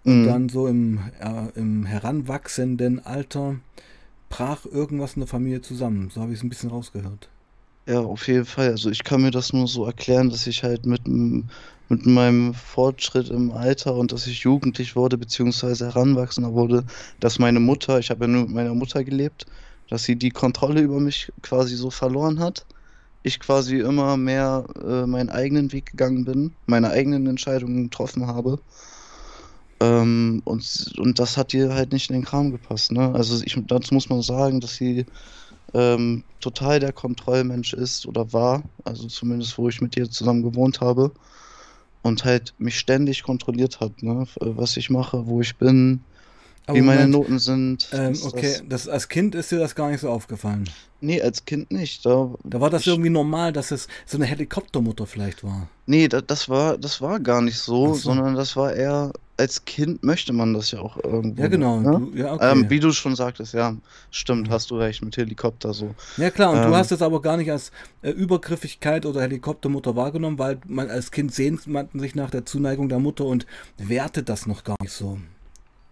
[0.04, 0.26] Und Hm.
[0.26, 3.58] dann so im, äh, im heranwachsenden Alter
[4.30, 6.10] brach irgendwas in der Familie zusammen.
[6.12, 7.30] So habe ich es ein bisschen rausgehört.
[7.88, 8.70] Ja, auf jeden Fall.
[8.70, 13.30] Also ich kann mir das nur so erklären, dass ich halt mit, mit meinem Fortschritt
[13.30, 16.86] im Alter und dass ich jugendlich wurde, beziehungsweise heranwachsender wurde,
[17.20, 19.46] dass meine Mutter, ich habe ja nur mit meiner Mutter gelebt,
[19.92, 22.66] dass sie die Kontrolle über mich quasi so verloren hat.
[23.24, 28.62] Ich quasi immer mehr äh, meinen eigenen Weg gegangen bin, meine eigenen Entscheidungen getroffen habe.
[29.82, 33.14] Ähm, und, und das hat ihr halt nicht in den Kram gepasst, ne?
[33.14, 35.06] Also ich, dazu muss man sagen, dass sie
[35.74, 40.80] ähm, total der Kontrollmensch ist oder war, also zumindest wo ich mit ihr zusammen gewohnt
[40.80, 41.12] habe
[42.02, 44.26] und halt mich ständig kontrolliert hat, ne?
[44.40, 46.06] Was ich mache, wo ich bin,
[46.68, 47.90] Aber wie meine Moment, Noten sind.
[47.92, 48.86] ähm, okay, das.
[48.86, 50.70] das, als Kind ist dir das gar nicht so aufgefallen.
[51.04, 52.06] Nee, als Kind nicht.
[52.06, 55.68] Da, Da war das ich, irgendwie normal, dass es so eine Helikoptermutter vielleicht war.
[55.88, 57.94] nee, da, das war, das war gar nicht so, so.
[57.96, 61.80] sondern das war eher, als Kind möchte man das ja auch Ja, irgendwo, genau.
[61.80, 62.00] ne?
[62.12, 62.70] Du, ja, Ähm, okay.
[62.70, 63.76] wie du schon sagtest, ja,
[64.12, 64.52] stimmt, Mhm.
[64.54, 65.96] hast du recht, mit Helikopter so.
[66.18, 67.72] Ja, klar, und du Ähm, hast es aber gar nicht als
[68.04, 72.88] äh, Übergriffigkeit oder Helikoptermutter wahrgenommen, weil man als Kind sehnt man sich nach der Zuneigung
[72.88, 73.48] der Mutter und
[73.80, 75.18] wertet das noch gar nicht so.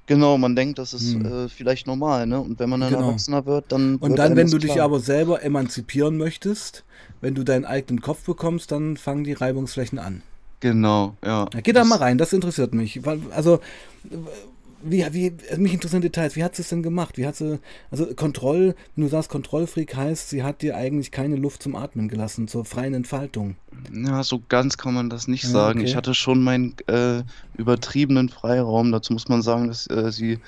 [0.10, 1.24] Genau, man denkt, das ist Hm.
[1.46, 2.40] äh, vielleicht normal, ne?
[2.40, 3.10] Und wenn man dann Genau.
[3.10, 4.86] Erwachsener wird, dann Und wird dann, wenn du dich klar.
[4.86, 6.84] aber selber emanzipieren möchtest,
[7.22, 10.24] wenn du deinen eigenen Kopf bekommst, dann fangen die Reibungsflächen an.
[10.62, 11.46] Genau, ja.
[11.54, 13.00] Ja, geh da mal rein, das interessiert mich.
[13.36, 13.60] Also,
[14.84, 16.36] wie, wie, also mich interessieren Details.
[16.36, 17.18] Wie hat sie es denn gemacht?
[17.18, 17.60] Wie hat sie,
[17.92, 22.08] also Kontroll, wenn du sagst Kontrollfreak heißt, sie hat dir eigentlich keine Luft zum Atmen
[22.08, 23.56] gelassen, zur freien Entfaltung.
[23.94, 25.80] ja, so ganz kann man das nicht Ja, sagen.
[25.82, 25.98] Ich okay.
[25.98, 27.24] hatte schon meinen äh,
[27.58, 28.92] übertriebenen Freiraum.
[28.92, 30.40] Dazu muss man sagen, dass äh, sie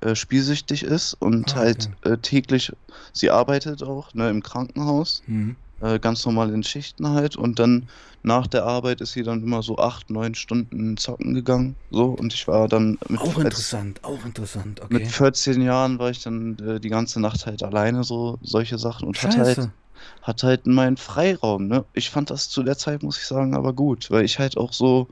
[0.00, 2.12] äh, spielsüchtig ist und Ah, halt okay.
[2.14, 2.72] äh, täglich,
[3.12, 5.56] sie arbeitet auch, ne, im Krankenhaus, Mhm.
[5.80, 7.36] Äh, ganz normal in Schichten halt.
[7.36, 7.88] Und dann
[8.22, 11.76] nach der Arbeit ist sie dann immer so acht, neun Stunden zocken gegangen.
[11.90, 15.10] So, und ich war dann mit, Auch als, interessant, auch interessant, mit okay.
[15.10, 19.22] 14 Jahren war ich dann äh, die ganze Nacht halt alleine, so solche Sachen und
[19.22, 19.70] hatte halt
[20.22, 21.84] hat halt meinen Freiraum, ne?
[21.92, 24.72] Ich fand das zu der Zeit, muss ich sagen, aber gut, weil ich halt auch
[24.72, 25.08] so,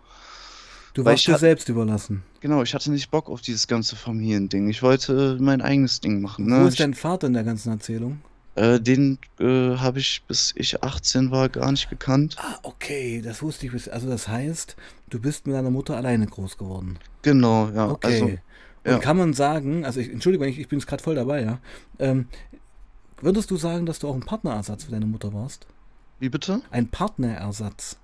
[0.94, 2.22] Du warst dir selbst überlassen.
[2.40, 4.68] genau, ich hatte nicht Bock auf dieses ganze Familiending.
[4.68, 6.68] Ich wollte mein eigenes Ding machen, Wo ne?
[6.68, 8.20] ist Ich, dein Vater in der ganzen Erzählung?
[8.56, 12.36] Äh, den äh, habe ich, bis ich 18 war, gar nicht gekannt.
[12.38, 13.72] Ah, okay, das wusste ich.
[13.72, 14.76] bis- Also das heißt,
[15.10, 16.98] du bist mit deiner Mutter alleine groß geworden.
[17.22, 18.40] Genau, ja, also, Okay.
[18.84, 18.98] Und ja.
[18.98, 21.58] kann man sagen, also ich, Entschuldigung, ich, ich bin jetzt gerade voll dabei, ja.
[21.98, 22.28] Ähm,
[23.20, 25.66] würdest du sagen, dass du auch ein Partnerersatz für deine Mutter warst?
[26.20, 26.62] Wie bitte?
[26.70, 27.96] Ein Partnerersatz.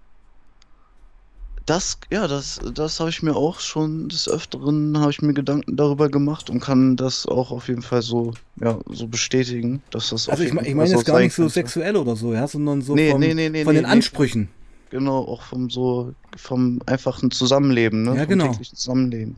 [1.67, 5.77] Das, ja, das, das habe ich mir auch schon des Öfteren, habe ich mir Gedanken
[5.77, 10.29] darüber gemacht und kann das auch auf jeden Fall so, ja, so bestätigen, dass das
[10.29, 12.95] auf Also ich, ich meine jetzt gar nicht so sexuell oder so, ja, sondern so
[12.95, 13.85] Nee, vom, nee, nee, von den.
[13.85, 14.49] Ansprüchen.
[14.91, 18.11] Genau, auch vom so, vom einfachen Zusammenleben, ne?
[18.11, 18.49] Ja, Vom genau.
[18.49, 19.37] täglichen Zusammenleben.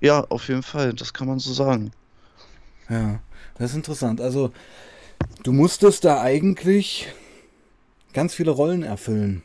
[0.00, 1.90] Ja, auf jeden Fall, das kann man so sagen.
[2.90, 3.20] Ja,
[3.56, 4.20] das ist interessant.
[4.20, 4.50] Also
[5.42, 7.08] du musstest da eigentlich
[8.12, 9.42] ganz viele Rollen erfüllen.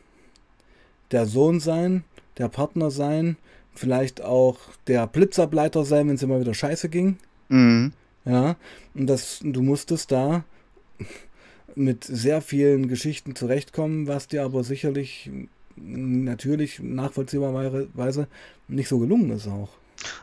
[1.12, 2.04] Der Sohn sein,
[2.38, 3.38] der Partner sein,
[3.74, 7.18] vielleicht auch der Blitzableiter sein, wenn es immer wieder scheiße ging.
[7.50, 7.94] Mhm.
[8.26, 8.56] Ja,
[8.94, 10.44] und das, du musstest da
[11.76, 15.30] mit sehr vielen Geschichten zurechtkommen, was dir aber sicherlich
[15.76, 18.28] natürlich nachvollziehbarweise
[18.68, 19.70] nicht so gelungen ist auch.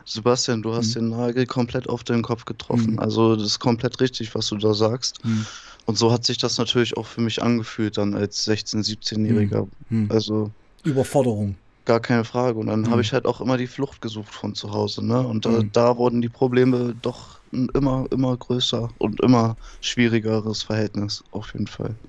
[0.05, 1.01] Sebastian, du hast Hm.
[1.01, 2.93] den Nagel komplett auf den Kopf getroffen.
[2.93, 2.99] Hm.
[2.99, 5.23] Also, das ist komplett richtig, was du da sagst.
[5.23, 5.45] Hm.
[5.85, 9.67] Und so hat sich das natürlich auch für mich angefühlt, dann als 16-, 17-Jähriger.
[9.89, 10.07] Hm.
[10.09, 10.51] Also,
[10.87, 11.57] Überforderung.
[11.85, 12.59] gar keine Frage.
[12.59, 12.91] Und dann Hm.
[12.91, 15.25] habe ich halt auch immer die Flucht gesucht von zu Hause, ne?
[15.27, 15.71] Und da, Hm.
[15.71, 21.67] da wurden die Probleme doch ein immer, immer größer und immer schwierigeres Verhältnis, auf jeden
[21.67, 21.99] Fall.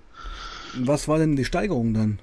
[0.72, 2.22] Was war denn die Steigerung dann?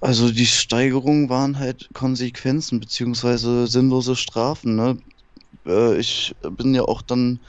[0.00, 4.98] Also die Steigerungen waren halt Konsequenzen beziehungsweise sinnlose Strafen, ne?
[5.66, 7.40] Äh, ich bin ja auch dann,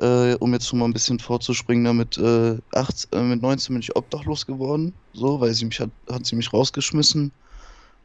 [0.00, 3.82] äh, um jetzt schon mal ein bisschen vorzuspringen, damit äh, 18, äh, mit 19 bin
[3.82, 7.32] ich obdachlos geworden, so, weil sie mich hat, hat sie mich rausgeschmissen.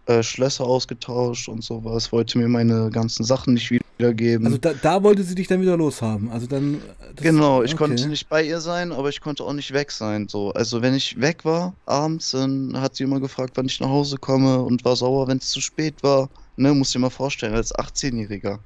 [0.08, 4.46] äh, Schlösser ausgetauscht und sowas, wollte mir meine ganzen Sachen nicht wiedergeben.
[4.46, 6.30] Also da, da wollte sie dich dann wieder loshaben.
[6.30, 6.82] Also dann.
[7.16, 10.28] genau, ich konnte nicht bei ihr sein, aber ich konnte auch nicht weg sein.
[10.28, 10.52] So.
[10.52, 14.18] Also wenn ich weg war abends, dann hat sie immer gefragt, wann ich nach Hause
[14.18, 16.30] komme und war sauer, wenn es zu spät war.
[16.58, 18.60] Ne, musst dir mal vorstellen, als 18-Jähriger.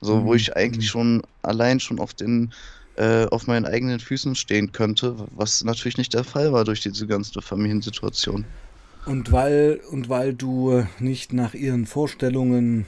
[0.00, 0.90] So, wo Mhm, ich eigentlich mhm.
[0.90, 2.52] schon allein schon auf den,
[2.96, 7.06] äh, auf meinen eigenen Füßen stehen könnte, was natürlich nicht der Fall war durch diese
[7.06, 8.46] ganze Familiensituation.
[9.04, 12.86] Und weil, und weil du nicht nach ihren Vorstellungen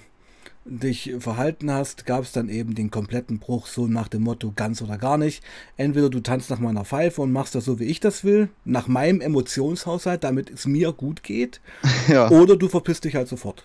[0.64, 4.82] dich verhalten hast, gab es dann eben den kompletten Bruch, so nach dem Motto ganz
[4.82, 5.44] oder gar nicht.
[5.76, 8.88] Entweder du tanzt nach meiner Pfeife und machst das so, wie ich das will, nach
[8.88, 11.60] meinem Emotionshaushalt, damit es mir gut geht,
[12.08, 12.28] Ja.
[12.28, 13.64] oder du verpisst dich halt sofort.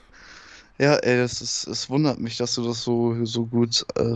[0.80, 4.14] Ja, ey, es ist, es wundert mich, dass du das so, so gut äh,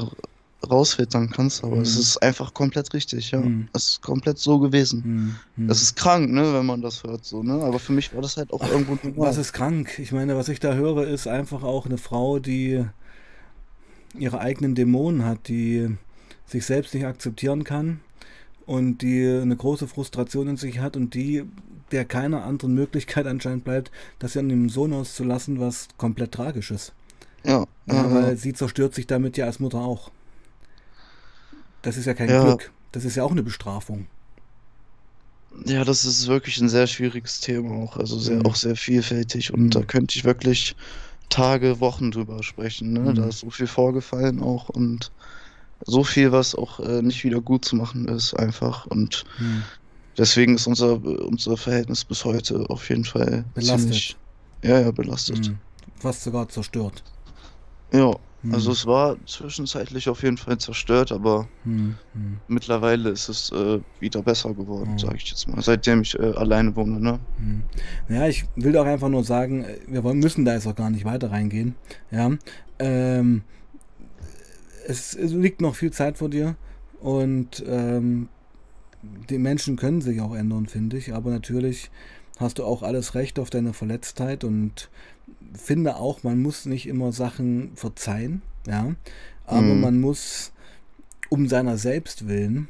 [0.67, 2.01] rausfiltern kannst, aber es Mhm.
[2.01, 3.39] ist einfach komplett richtig, ja.
[3.41, 3.67] Mhm.
[3.73, 5.03] Es ist komplett so gewesen.
[5.03, 5.67] Hm, hm.
[5.67, 7.53] Das ist krank, ne, wenn man das hört, so, ne?
[7.63, 9.29] Aber für mich war das halt auch irgendwo normal.
[9.29, 9.97] Was ist krank?
[9.97, 12.85] Ich meine, was ich da höre, ist einfach auch eine Frau, die
[14.17, 15.97] ihre eigenen Dämonen hat, die
[16.45, 18.01] sich selbst nicht akzeptieren kann
[18.65, 21.43] und die eine große Frustration in sich hat und die
[21.91, 26.93] der keiner anderen Möglichkeit anscheinend bleibt, das an dem Sohn auszulassen, was komplett tragisch ist.
[27.43, 28.35] Ja, Ja, ja, weil ja.
[28.37, 30.11] sie zerstört sich damit ja als Mutter auch.
[31.83, 32.39] Das ist ja kein Ja.
[32.41, 32.71] Glück.
[32.91, 34.07] Das ist ja auch eine Bestrafung.
[35.65, 38.45] Ja, das ist wirklich ein sehr schwieriges Thema auch, also sehr, Mhm.
[38.45, 39.69] auch sehr vielfältig und Mhm.
[39.75, 40.75] da könnte ich wirklich
[41.29, 43.13] Tage, Wochen drüber sprechen, ne?
[43.13, 43.29] Da Mhm.
[43.29, 45.11] ist so viel vorgefallen auch und
[45.85, 49.69] so viel, was auch äh, nicht wieder gut zu machen ist, einfach und Hm.
[50.17, 53.79] Deswegen ist unser, unser Verhältnis bis heute auf jeden Fall Belastet.
[53.79, 54.17] ziemlich,
[54.63, 55.45] ja, ja, belastet.
[55.47, 55.57] Hm.
[55.99, 57.03] Fast sogar zerstört.
[57.93, 58.55] Ja, Hm.
[58.55, 61.95] also es war zwischenzeitlich auf jeden Fall zerstört, aber Hm.
[62.13, 62.39] Hm.
[62.47, 64.99] mittlerweile ist es äh, wieder besser geworden, Mhm.
[64.99, 67.19] sage ich jetzt mal, seitdem ich äh, alleine wohne, ne?
[67.37, 67.63] Hm.
[68.09, 70.89] Ja, ich will doch einfach nur sagen, äh, wir wollen, müssen da jetzt auch gar
[70.89, 71.75] nicht weiter reingehen.
[72.09, 72.31] Ja,
[72.79, 73.43] ähm,
[74.87, 76.55] es, es liegt noch viel Zeit vor dir
[76.99, 78.29] und ähm,
[79.29, 81.13] die Menschen können sich auch ändern, finde ich.
[81.13, 81.89] Aber natürlich
[82.39, 84.89] hast du auch alles Recht auf deine Verletztheit und
[85.53, 88.41] finde auch, man muss nicht immer Sachen verzeihen.
[88.67, 88.95] Ja,
[89.45, 89.81] aber Mhm.
[89.81, 90.51] man muss
[91.29, 92.67] um seiner selbst willen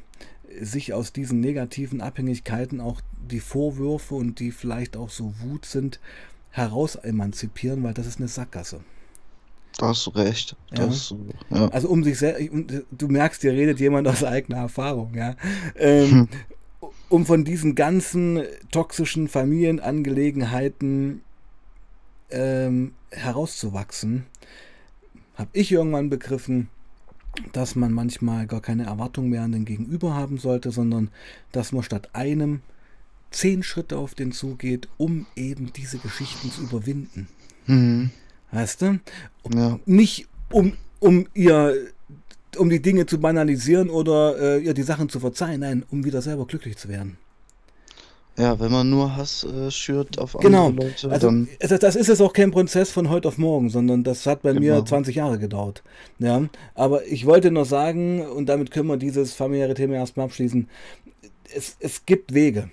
[0.59, 5.99] sich aus diesen negativen Abhängigkeiten auch die Vorwürfe und die vielleicht auch so Wut sind,
[6.49, 8.81] heraus emanzipieren, weil das ist eine Sackgasse.
[9.77, 10.55] Da hast du recht.
[10.71, 10.89] Da
[11.49, 11.67] Ja.
[11.69, 12.49] Also um sich selbst,
[12.91, 15.35] du merkst, hier redet jemand aus eigener Erfahrung, ja.
[15.75, 16.27] Ähm,
[17.09, 21.21] um von diesen ganzen toxischen Familienangelegenheiten
[22.29, 24.25] ähm, herauszuwachsen,
[25.35, 26.69] habe ich irgendwann begriffen,
[27.53, 31.09] dass man manchmal gar keine Erwartung mehr an den Gegenüber haben sollte, sondern
[31.51, 32.61] dass man statt einem
[33.31, 37.27] zehn Schritte auf den zugeht, um eben diese Geschichten zu überwinden.
[37.65, 38.11] Mhm.
[38.51, 38.99] Weißt du?
[39.53, 39.79] Ja.
[39.85, 41.75] Nicht um, um ihr
[42.57, 46.21] um die Dinge zu banalisieren oder äh, ihr die Sachen zu verzeihen, nein, um wieder
[46.21, 47.17] selber glücklich zu werden.
[48.37, 50.67] ja, wenn man nur Hass äh, schürt auf Genau.
[50.67, 51.47] andere Leute, Also dann.
[51.59, 54.53] das, das ist jetzt auch kein Prozess von heute auf morgen, sondern das hat bei
[54.53, 54.83] mir Genau.
[54.83, 55.81] 20 Jahre gedauert.
[56.19, 56.43] Ja,
[56.75, 60.67] aber ich wollte nur sagen, und damit können wir dieses familiäre Thema erstmal abschließen,
[61.55, 62.69] es, es gibt Wege.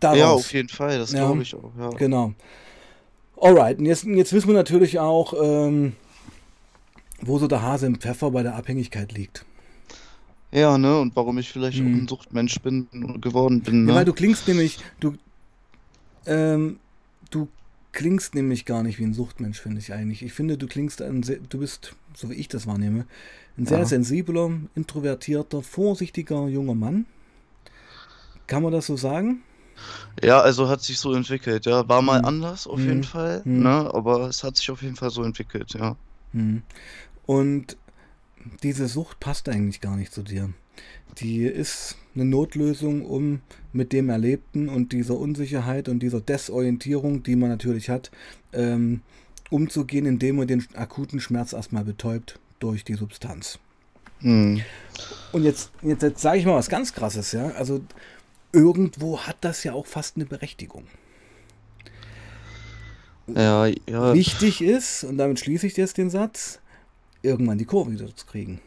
[0.00, 0.18] Daraus.
[0.18, 1.26] Ja, auf jeden Fall, das Ja.
[1.26, 1.90] glaube ich auch, ja.
[1.90, 2.32] Genau.
[3.40, 5.94] Alright, und jetzt, jetzt wissen wir natürlich auch, ähm,
[7.22, 9.44] wo so der Hase im Pfeffer bei der Abhängigkeit liegt.
[10.52, 12.02] Ja, ne, und warum ich vielleicht auch Mhm.
[12.02, 12.88] ein Suchtmensch bin
[13.20, 13.98] geworden bin, Ja, ne?
[14.00, 15.14] weil du klingst nämlich, du,
[16.26, 16.78] ähm,
[17.30, 17.48] du
[17.92, 20.22] klingst nämlich gar nicht wie ein Suchtmensch, finde ich eigentlich.
[20.22, 23.06] Ich finde, du klingst ein, sehr- du bist, so wie ich das wahrnehme,
[23.56, 23.84] ein sehr Ja.
[23.86, 27.06] sensibler, introvertierter, vorsichtiger junger Mann.
[28.46, 29.42] Kann man das so sagen?
[30.22, 31.88] Ja, also hat sich so entwickelt, ja.
[31.88, 32.24] War mal Mhm.
[32.26, 32.88] anders auf Mhm.
[32.88, 33.62] jeden Fall, Mhm.
[33.62, 33.90] ne?
[33.94, 35.96] Aber es hat sich auf jeden Fall so entwickelt, ja.
[36.32, 36.62] Hm.
[37.26, 37.76] Und
[38.62, 40.50] diese Sucht passt eigentlich gar nicht zu dir.
[41.18, 43.40] Die ist eine Notlösung, um
[43.72, 48.10] mit dem Erlebten und dieser Unsicherheit und dieser Desorientierung, die man natürlich hat,
[48.52, 49.02] ähm,
[49.50, 53.58] umzugehen, indem man den akuten Schmerz erstmal betäubt durch die Substanz.
[54.20, 54.60] Mhm.
[55.32, 57.48] Und jetzt, jetzt, jetzt sage ich mal was ganz Krasses, ja.
[57.52, 57.80] Also
[58.52, 60.84] irgendwo hat das ja auch fast eine Berechtigung.
[63.28, 64.14] Ja, ja.
[64.14, 66.58] Wichtig ist, und damit schließe ich jetzt den Satz,
[67.22, 68.60] irgendwann die Kurve wieder zu kriegen.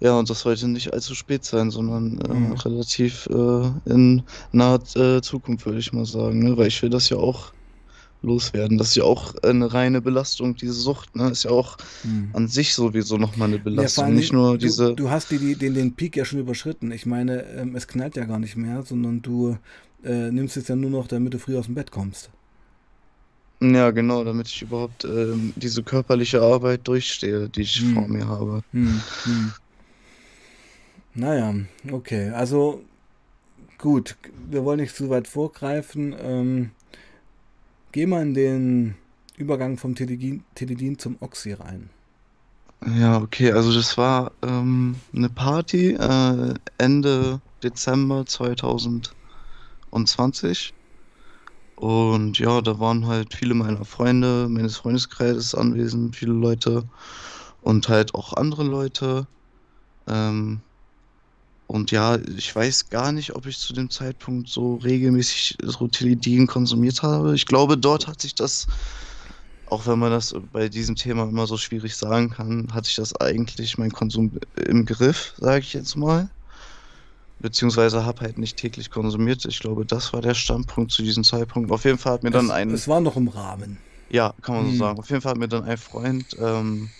[0.00, 2.52] Ja, und das sollte nicht allzu spät sein, sondern äh, Mhm.
[2.52, 6.56] relativ äh, in naher äh, Zukunft, würde ich mal sagen, ne?
[6.56, 7.52] Weil ich will das ja auch
[8.22, 8.78] loswerden.
[8.78, 11.30] Das ist ja auch eine reine Belastung, diese Sucht, ne?
[11.30, 12.34] Ist ja auch Hm.
[12.34, 14.04] an sich sowieso nochmal eine Ja, Belastung.
[14.04, 14.94] allem, Nicht nur du, diese.
[14.96, 16.90] Du hast die, die, den, den Peak ja schon überschritten.
[16.92, 19.56] Ich meine, ähm, es knallt ja gar nicht mehr, sondern du,
[20.04, 22.30] äh, nimmst es ja nur noch, damit du früh aus dem Bett kommst.
[23.60, 27.92] Ja, genau, damit ich überhaupt ähm, diese körperliche Arbeit durchstehe, die ich Hm.
[27.92, 28.62] vor mir habe.
[28.72, 29.54] Hm, hm.
[31.14, 31.54] Naja,
[31.90, 32.30] okay.
[32.30, 32.82] Also
[33.78, 34.16] gut,
[34.50, 36.14] wir wollen nicht zu weit vorgreifen.
[36.20, 36.70] Ähm,
[37.92, 38.94] geh mal in den
[39.36, 41.90] Übergang vom Teledin, zum Oxy rein.
[42.98, 50.72] Ja, okay, also das war ähm, eine Party äh, Ende Dezember 2020.
[51.76, 56.84] Und ja, da waren halt viele meiner Freunde, meines Freundeskreises anwesend, viele Leute
[57.62, 59.26] und halt auch andere Leute.
[60.08, 60.60] Ähm,
[61.68, 66.48] und ja, ich weiß gar nicht, ob ich zu dem Zeitpunkt so regelmäßig so Teledin
[66.48, 67.36] konsumiert habe.
[67.36, 68.68] Ich glaube, dort hat sich das,
[69.66, 73.14] auch wenn man das bei diesem Thema immer so schwierig sagen kann, hatte ich das
[73.16, 76.30] eigentlich mein Konsum im Griff, sage ich jetzt mal.
[77.40, 79.44] Beziehungsweise habe halt nicht täglich konsumiert.
[79.44, 81.70] Ich glaube, das war der Standpunkt zu diesem Zeitpunkt.
[81.70, 83.84] Auf jeden Fall hat mir dann Es, ein, es war noch im Rahmen.
[84.10, 84.78] ja, kann man so Hm.
[84.84, 84.98] sagen.
[84.98, 86.94] Auf jeden Fall hat mir dann ein Freund ähm,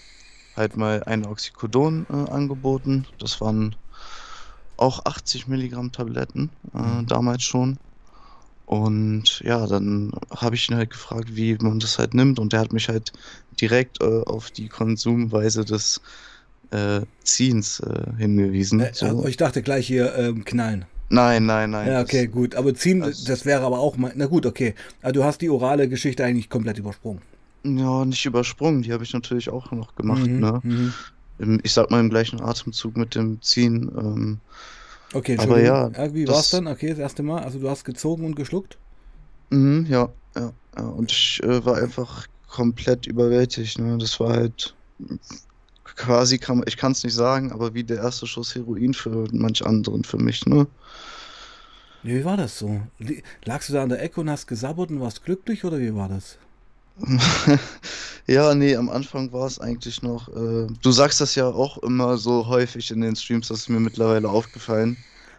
[0.55, 3.07] halt mal ein Oxycodon äh, angeboten.
[3.19, 3.77] Das waren
[4.79, 7.07] auch 80 Milligramm Tabletten, äh, Mhm.
[7.07, 7.79] damals schon.
[8.67, 12.39] Und ja, dann habe ich ihn halt gefragt, wie man das halt nimmt.
[12.39, 13.13] Und der hat mich halt
[13.61, 16.01] direkt äh, auf die Konsumweise des
[16.71, 18.81] äh, Ziehens äh, hingewiesen.
[18.81, 19.27] Äh, also So.
[19.27, 20.85] ich dachte gleich hier ähm, knallen.
[21.09, 21.87] Nein, nein, nein.
[21.89, 22.55] Ja, das- okay, gut.
[22.57, 24.13] Aber ziehen, das- das wäre aber auch mal.
[24.15, 24.75] Na gut, okay.
[25.01, 27.23] Also du hast die orale Geschichte eigentlich komplett übersprungen.
[27.65, 28.83] Ja, nicht übersprungen.
[28.83, 30.61] Die habe ich natürlich auch noch gemacht, Mhm, ne?
[31.39, 33.91] Im, ich sag mal im gleichen Atemzug mit dem Ziehen.
[33.97, 34.41] Ähm,
[35.13, 36.67] Okay, Aber ja, wie war es dann?
[36.67, 37.43] Okay, das erste Mal.
[37.43, 38.79] Also du hast gezogen und geschluckt?
[39.51, 40.83] mhm, ja, ja, ja.
[40.85, 43.99] Und ich äh, war einfach komplett überwältigt, ne?
[43.99, 44.75] Das war halt
[45.85, 49.65] quasi, kann, ich kann es nicht sagen, aber wie der erste Schuss Heroin für manch
[49.67, 50.67] anderen für mich, ne?
[52.03, 52.81] Wie war das so?
[53.45, 56.09] Lagst du da an der Ecke und hast gesabbert und warst glücklich oder wie war
[56.09, 56.39] das?
[58.31, 60.29] Ja, nee, am Anfang war es eigentlich noch.
[60.29, 63.81] Äh, du sagst das ja auch immer so häufig in den Streams, das ist mir
[63.81, 64.99] mittlerweile aufgefallen.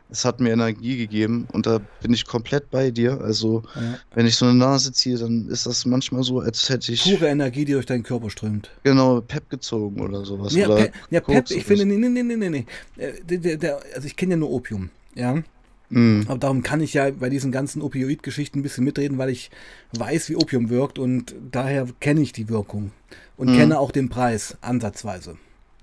[0.10, 3.22] Es hat mir Energie gegeben und da bin ich komplett bei dir.
[3.22, 4.00] Also, Ja.
[4.16, 7.28] wenn ich so eine Nase ziehe, dann ist das manchmal so, als hätte ich Pure
[7.28, 8.72] Energie, die durch deinen Körper strömt.
[8.82, 10.56] genau Pep gezogen oder sowas.
[10.56, 12.66] Ja, oder Pe ja Pep, ich finde, nee, nee, nee, nee, nee.
[12.98, 15.44] Äh, Der, der, der, also ich kenne ja nur Opium, ja.
[15.90, 19.50] Mm, Aber darum kann ich ja bei diesen ganzen Opioid-Geschichten ein bisschen mitreden, weil ich
[19.94, 22.92] weiß, wie Opium wirkt und daher kenne ich die Wirkung
[23.38, 23.56] und Mhm.
[23.56, 25.38] kenne auch den Preis ansatzweise.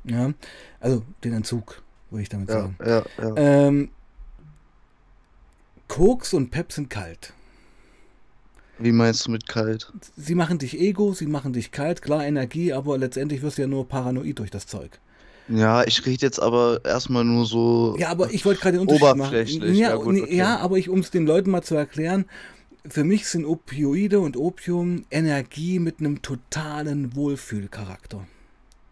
[0.04, 0.32] Ja,
[0.78, 2.76] also den Entzug, würde ich damit ja, sagen.
[2.84, 3.34] ja, ja.
[3.36, 3.88] Ähm,
[5.88, 7.32] Koks und Pep sind kalt.
[8.78, 9.92] Wie meinst du mit kalt?
[10.16, 13.68] Sie machen dich ego, sie machen dich kalt, klar Energie, aber letztendlich wirst du ja
[13.68, 15.00] nur paranoid durch das Zeug.
[15.48, 17.96] Ja, ich rede jetzt aber erstmal nur so.
[17.98, 19.18] Ja, aber ich wollte gerade den Unterschied machen.
[19.20, 20.37] Oberflächlich, Ja, ja, gut, okay.
[20.37, 22.24] ja aber ich, um es den Leuten mal zu erklären,
[22.88, 28.26] für mich sind Opioide und Opium Energie mit einem totalen Wohlfühlcharakter.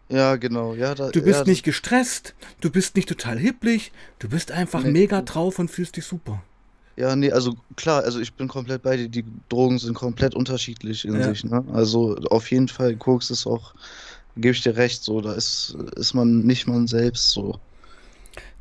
[0.09, 0.75] Ja, genau.
[0.75, 4.83] Ja, da, Du bist ja, nicht gestresst, du bist nicht total hipplig, du bist einfach
[4.83, 4.91] Nee.
[4.91, 6.43] mega drauf und fühlst dich super.
[6.97, 9.09] Ja, nee, also klar, also ich bin komplett bei dir.
[9.09, 11.23] Die Drogen sind komplett unterschiedlich in Ja.
[11.29, 11.65] sich, ne?
[11.73, 13.73] Also auf jeden Fall, Koks ist auch,
[14.35, 17.59] gebe ich dir recht, so, da ist, ist man nicht man selbst so.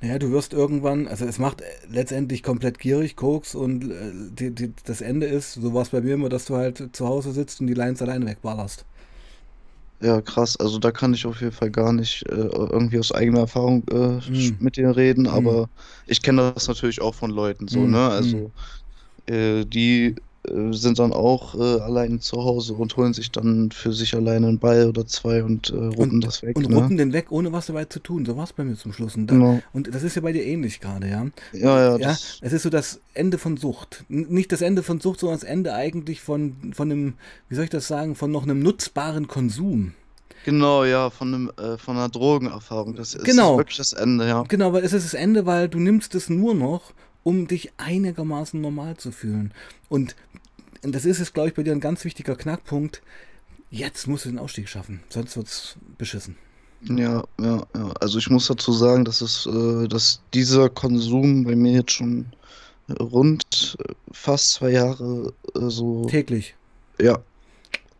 [0.00, 4.72] Naja, du wirst irgendwann, also es macht letztendlich komplett gierig, Koks, und äh, die, die,
[4.84, 7.60] das Ende ist, so war es bei mir immer, dass du halt zu Hause sitzt
[7.60, 8.84] und die Lines alleine wegballerst.
[10.02, 13.40] Ja, krass, also da kann ich auf jeden Fall gar nicht äh, irgendwie aus eigener
[13.40, 14.58] Erfahrung äh, Hm.
[14.58, 15.28] mit dir reden, Hm.
[15.28, 15.70] aber
[16.06, 18.08] ich kenne das natürlich auch von Leuten so, Hm, ne?
[18.10, 18.52] Also
[19.26, 20.16] äh, die
[20.72, 24.58] sind dann auch äh, allein zu Hause und holen sich dann für sich alleine einen
[24.58, 26.76] Ball oder zwei und äh, ruppen das weg, Und ne?
[26.76, 28.26] ruppen den weg, ohne was dabei zu tun.
[28.26, 29.16] So war es bei mir zum Schluss.
[29.16, 29.62] Und, da, Genau.
[29.72, 31.26] und das ist ja bei dir ähnlich gerade, ja.
[31.52, 34.04] Ja, ja, Ja, es ist so das Ende von Sucht.
[34.10, 37.14] N- Nicht das Ende von Sucht, sondern das Ende eigentlich von, von einem,
[37.48, 39.94] wie soll ich das sagen, von noch einem nutzbaren Konsum.
[40.44, 42.94] genau, ja, von einem, äh, von einer Drogenerfahrung.
[42.96, 43.56] Das ist Genau.
[43.56, 44.42] wirklich das Ende, ja.
[44.48, 48.60] Genau, weil es ist das Ende, weil du nimmst es nur noch, um dich einigermaßen
[48.60, 49.52] normal zu fühlen.
[49.88, 50.14] Und
[50.84, 53.02] und das ist jetzt, glaube ich, bei dir ein ganz wichtiger Knackpunkt.
[53.70, 56.36] Jetzt musst du den Ausstieg schaffen, sonst wird's beschissen.
[56.82, 57.92] Ja, ja, ja.
[58.00, 62.26] Also ich muss dazu sagen, dass es, äh, dass dieser Konsum bei mir jetzt schon
[63.00, 66.54] rund äh, fast zwei Jahre äh, so, Täglich.
[67.00, 67.18] ja,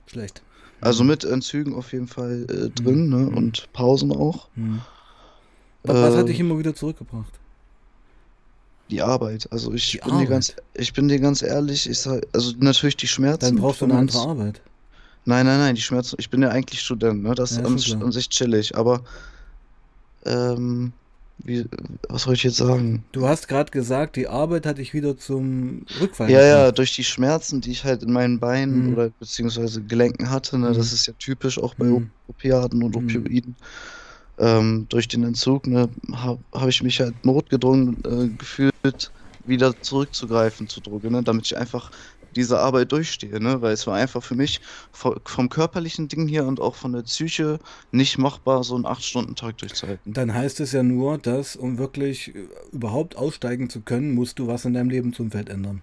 [0.07, 0.43] Schlecht.
[0.83, 3.17] also mit Entzügen auf jeden Fall äh, drin, ne?
[3.17, 3.37] Mhm.
[3.37, 4.49] Und Pausen auch.
[4.55, 4.81] Hm.
[5.85, 7.33] Was, was hat Äh, dich immer wieder zurückgebracht?
[8.91, 9.49] Die Arbeit.
[9.51, 12.97] Also ich Die bin dir ganz, ich bin dir ganz ehrlich, ich sag, also natürlich
[12.97, 13.57] die Schmerzen.
[13.57, 14.61] Dann brauchst du eine andere Arbeit.
[15.25, 16.17] Nein, nein, nein, die Schmerzen.
[16.19, 17.35] Ich bin ja eigentlich Student, ne?
[17.35, 18.03] Das Ja, ist an, klar.
[18.05, 19.03] an sich chillig, aber
[20.27, 20.93] ähm,
[21.39, 21.67] wie,
[22.09, 23.05] was soll ich jetzt sagen?
[23.13, 27.05] Du hast gerade gesagt, die Arbeit hat dich wieder zum Rückfall Ja, ja, durch die
[27.05, 28.93] Schmerzen, die ich halt in meinen Beinen Mhm.
[28.95, 30.75] oder beziehungsweise Gelenken hatte, ne, Mhm.
[30.75, 32.11] das ist ja typisch auch bei Mhm.
[32.29, 33.27] Opiaten und Mhm.
[34.39, 38.73] Ähm, durch den Entzug, ne, habe hab ich mich halt notgedrungen äh, gefühlt,
[39.47, 41.91] wieder zurückzugreifen zur Droge, ne, damit ich einfach
[42.35, 44.61] diese Arbeit durchstehe, ne, weil es war einfach für mich
[44.93, 47.59] vo- vom körperlichen Ding hier und auch von der Psyche
[47.93, 50.13] nicht machbar, so einen 8-Stunden-Tag durchzuhalten.
[50.13, 54.47] Dann heißt es ja nur, dass, um wirklich äh, überhaupt aussteigen zu können, musst du
[54.49, 55.83] was in deinem Lebensumfeld ändern.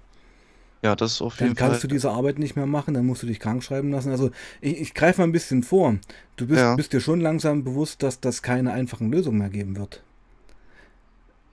[0.84, 1.82] Ja, das ist auf Dann jeden kannst Fall.
[1.82, 4.09] du diese Arbeit nicht mehr machen, dann musst du dich krank schreiben lassen.
[4.11, 5.95] Also ich, ich greife mal ein bisschen vor.
[6.38, 9.77] Du bist, Ja, bist dir schon langsam bewusst, dass das keine einfachen Lösungen mehr geben
[9.77, 10.03] wird.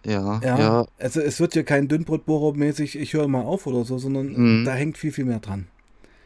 [0.05, 0.87] ja, Ja, ja.
[0.99, 4.65] also es wird hier kein Dünnbrotbohrer mäßig, ich höre mal auf oder so, sondern Mhm.
[4.65, 5.69] da hängt viel, viel mehr dran.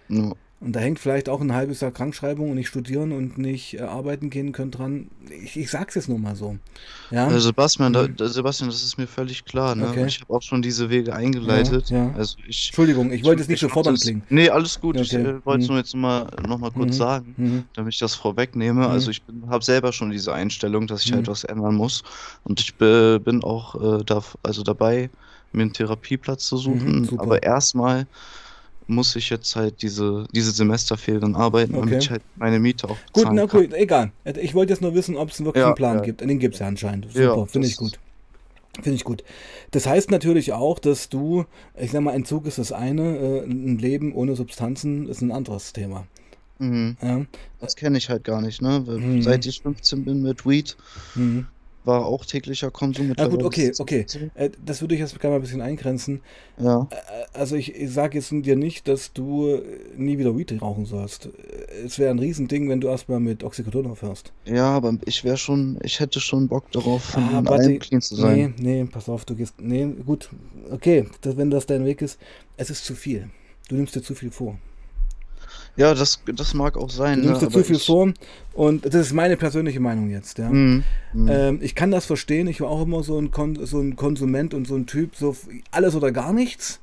[0.08, 0.32] ja.
[0.64, 3.80] Und da hängt vielleicht auch ein halbes Jahr Krankschreibung und nicht studieren und nicht äh,
[3.80, 5.08] arbeiten gehen können dran.
[5.42, 6.56] Ich, ich sag's jetzt nur mal so.
[7.10, 8.14] Ja, Äh, Sebastian, da, mhm.
[8.16, 9.88] da- Sebastian, das ist mir völlig klar, ne?
[9.88, 10.06] Okay.
[10.06, 11.90] ich habe auch schon diese Wege Ja, eingeleitet.
[11.90, 12.12] ja.
[12.16, 14.22] Also ich, Entschuldigung, ich ich, wollte jetzt nicht ich so fordernd klingen.
[14.28, 15.00] Nee, alles gut.
[15.00, 15.24] Ich Okay.
[15.26, 15.72] äh, wollte es Mhm.
[15.74, 16.98] nur jetzt mal, noch mal kurz Mhm.
[16.98, 17.64] sagen, Mhm.
[17.74, 18.86] damit ich das vorwegnehme.
[18.86, 19.10] Also Mhm.
[19.10, 21.30] ich habe selber schon diese Einstellung, dass ich halt Mhm.
[21.32, 22.02] was ändern muss.
[22.44, 25.10] Und ich bin auch äh, da, also dabei,
[25.50, 27.10] mir einen Therapieplatz zu suchen.
[27.18, 28.06] Aber erstmal
[28.92, 31.98] muss ich jetzt halt diese, diese Semesterferien arbeiten, damit Okay.
[31.98, 33.60] ich halt meine Miete auch Gut, na kann.
[33.62, 34.12] gut, egal.
[34.40, 36.20] Ich wollte jetzt nur wissen, ob es wirklich einen Ja, Plan ja, gibt.
[36.20, 37.06] Den gibt es ja anscheinend.
[37.14, 37.98] ja, Super, finde ich gut.
[38.76, 39.22] Finde ich gut.
[39.72, 41.44] Das heißt natürlich auch, dass du,
[41.78, 45.72] ich sag mal, Entzug ist das eine, äh, ein Leben ohne Substanzen ist ein anderes
[45.74, 46.06] Thema.
[46.58, 46.96] mhm.
[47.02, 47.26] Ja.
[47.60, 48.80] Das kenne ich halt gar nicht, ne?
[48.86, 49.20] Mhm.
[49.22, 50.76] Seit ich 15 bin mit Weed,
[51.14, 51.46] Mhm.
[51.84, 53.12] War auch täglicher Konsum.
[53.16, 54.30] Na gut, Mittlerweile ist okay, okay.
[54.34, 56.20] Äh, Das würde ich jetzt gerne mal ein bisschen eingrenzen.
[56.58, 56.88] Ja.
[56.90, 56.96] Äh,
[57.38, 59.62] Also ich, ich sage jetzt dir nicht, dass du äh,
[59.96, 61.28] nie wieder Weed rauchen sollst.
[61.84, 64.32] Es wäre ein Riesending, wenn du erstmal mit Oxycodon aufhörst.
[64.44, 68.14] Ja, aber ich wäre schon, ich hätte schon Bock darauf, von Ah, warte, clean zu
[68.16, 68.54] sein.
[68.58, 70.28] nee, nee, pass auf, du gehst, nee, gut,
[70.70, 72.18] okay, das, wenn das dein Weg ist,
[72.56, 73.28] es ist zu viel.
[73.68, 74.58] Du nimmst dir zu viel vor.
[75.76, 77.26] Ja, das, das mag auch Du sein, ne?
[77.26, 77.86] nimmst dir Aber zu viel ich.
[77.86, 78.12] vor
[78.52, 80.50] und das ist meine persönliche Meinung jetzt, ja.
[80.50, 80.84] Mhm.
[81.14, 81.28] Mhm.
[81.30, 84.52] Ähm, ich kann das verstehen, ich war auch immer so ein, Kon so ein Konsument
[84.52, 85.34] und so ein Typ, so
[85.70, 86.80] alles oder gar nichts.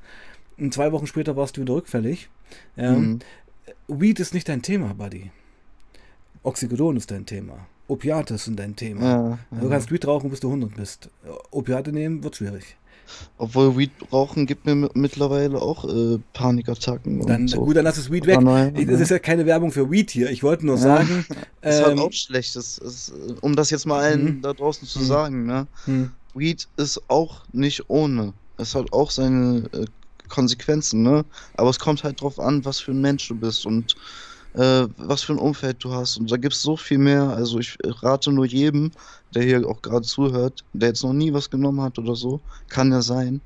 [0.57, 2.29] Und zwei Wochen später warst du wieder rückfällig.
[2.75, 2.93] Ja.
[2.93, 3.19] Mhm.
[3.87, 5.31] Weed ist nicht dein Thema, Buddy.
[6.43, 7.67] Oxycodon ist dein Thema.
[7.87, 9.01] Opiate sind dein Thema.
[9.03, 9.71] Ja, Du ja.
[9.71, 11.09] kannst Weed rauchen, bis du 100 bist.
[11.51, 12.75] Opiate nehmen wird schwierig.
[13.37, 17.61] Obwohl Weed rauchen gibt mir mi- mittlerweile auch äh, Panikattacken Dann, so.
[17.61, 18.39] gut, dann lass es Weed weg.
[18.39, 20.31] Paranoia, Ich, das ist ja keine Werbung für Weed hier.
[20.31, 21.25] Ich wollte nur Ja, sagen,
[21.65, 24.53] ist halt ähm, auch schlecht, das ist, äh, um das jetzt mal allen hm, da
[24.53, 25.67] draußen zu hm, sagen, ne?
[25.85, 28.33] hm, Weed ist auch nicht ohne.
[28.57, 29.85] Es hat auch seine äh,
[30.29, 31.25] Konsequenzen, ne?
[31.55, 33.95] Aber es kommt halt drauf an, was für ein Mensch du bist und
[34.53, 36.17] äh, was für ein Umfeld du hast.
[36.17, 37.23] Und da gibt es so viel mehr.
[37.23, 38.91] Also ich rate nur jedem,
[39.33, 42.91] der hier auch gerade zuhört, der jetzt noch nie was genommen hat oder so, kann
[42.91, 43.41] ja sein.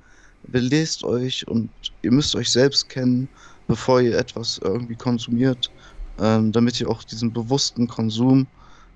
[0.48, 1.70] Belest euch und
[2.02, 3.30] ihr müsst euch selbst kennen,
[3.68, 5.72] bevor ihr etwas irgendwie konsumiert,
[6.20, 8.46] ähm, damit ihr auch diesen bewussten Konsum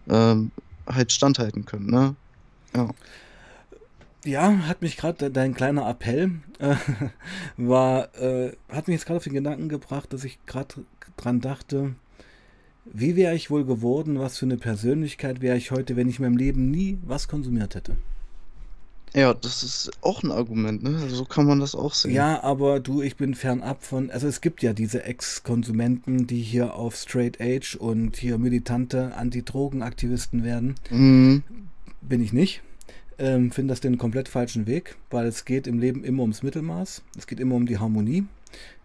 [0.09, 0.51] ähm,
[0.87, 2.15] halt standhalten könnt, ne?
[2.75, 2.89] Ja.
[4.27, 6.75] Ja, hat mich gerade dein kleiner Appell äh,
[7.57, 10.75] war, äh, hat mich jetzt gerade auf den Gedanken gebracht, dass ich gerade
[11.15, 11.95] dran dachte,
[12.85, 16.25] wie wäre ich wohl geworden, was für eine Persönlichkeit wäre ich heute, wenn ich in
[16.25, 17.97] meinem Leben nie was konsumiert hätte.
[19.13, 21.09] Ja, das ist auch ein Argument, ne?
[21.09, 22.13] So kann man das auch sehen.
[22.13, 26.75] Ja, aber du, ich bin fernab von, also es gibt ja diese Ex-Konsumenten, die hier
[26.75, 30.75] auf Straight Age und hier militante Anti-Drogen-Aktivisten werden.
[30.91, 31.43] Mhm.
[32.01, 32.61] Bin ich nicht.
[33.19, 37.01] Ähm, Finde das den komplett falschen Weg, weil es geht im Leben immer ums Mittelmaß.
[37.17, 38.25] Es geht immer um die Harmonie.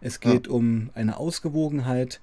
[0.00, 0.32] Es Ja.
[0.32, 2.20] geht um eine Ausgewogenheit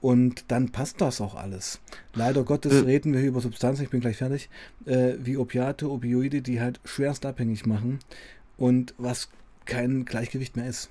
[0.00, 1.80] und dann passt das auch alles.
[2.14, 4.48] Leider Gottes Äh, reden wir hier über Substanzen, ich bin gleich fertig,
[4.86, 7.98] äh, wie Opiate, Opioide, die halt schwerst abhängig machen
[8.56, 9.28] und was
[9.66, 10.88] kein Gleichgewicht mehr ist.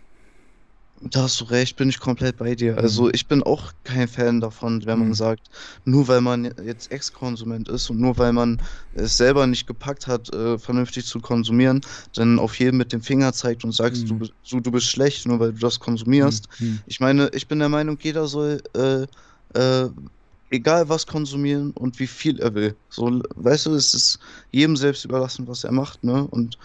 [1.01, 2.73] Da hast du recht, bin ich komplett bei dir.
[2.73, 2.77] Mhm.
[2.79, 5.13] Also ich bin auch kein Fan davon, wenn man Mhm.
[5.13, 5.47] sagt,
[5.85, 10.33] nur weil man jetzt Ex-Konsument ist und nur weil man es selber nicht gepackt hat,
[10.33, 11.79] äh, vernünftig zu konsumieren,
[12.15, 14.19] dann auf jeden mit dem Finger zeigt und sagst, du, Mhm.
[14.19, 16.47] bist- du, du bist schlecht, nur weil du das konsumierst.
[16.57, 16.83] hm.
[16.85, 19.07] Ich meine, ich bin der Meinung, jeder soll äh,
[19.57, 19.89] äh,
[20.49, 22.77] egal was konsumieren und wie viel er will.
[22.89, 24.19] So, weißt du, es ist
[24.51, 26.27] jedem selbst überlassen, was er macht, ne?
[26.27, 26.57] Und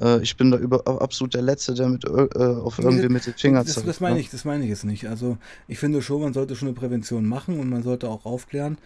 [0.00, 3.34] äh, ich bin da über, absolut der Letzte, der mit äh, auf irgendwie mit dem
[3.34, 3.88] Finger Das, zeigt.
[3.88, 4.20] das meine ne?
[4.20, 5.06] ich, das meine ich jetzt nicht.
[5.08, 5.38] Also
[5.68, 8.78] ich finde schon, man sollte schon eine Prävention machen und man sollte auch aufklären.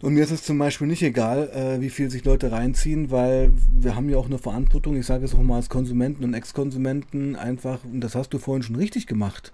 [0.00, 3.52] Und mir ist es zum Beispiel nicht egal, äh, wie viel sich Leute reinziehen, weil
[3.72, 7.36] wir haben ja auch eine Verantwortung, ich sage es auch mal als Konsumenten und Ex-Konsumenten,
[7.36, 9.52] einfach, und das hast du vorhin schon richtig gemacht,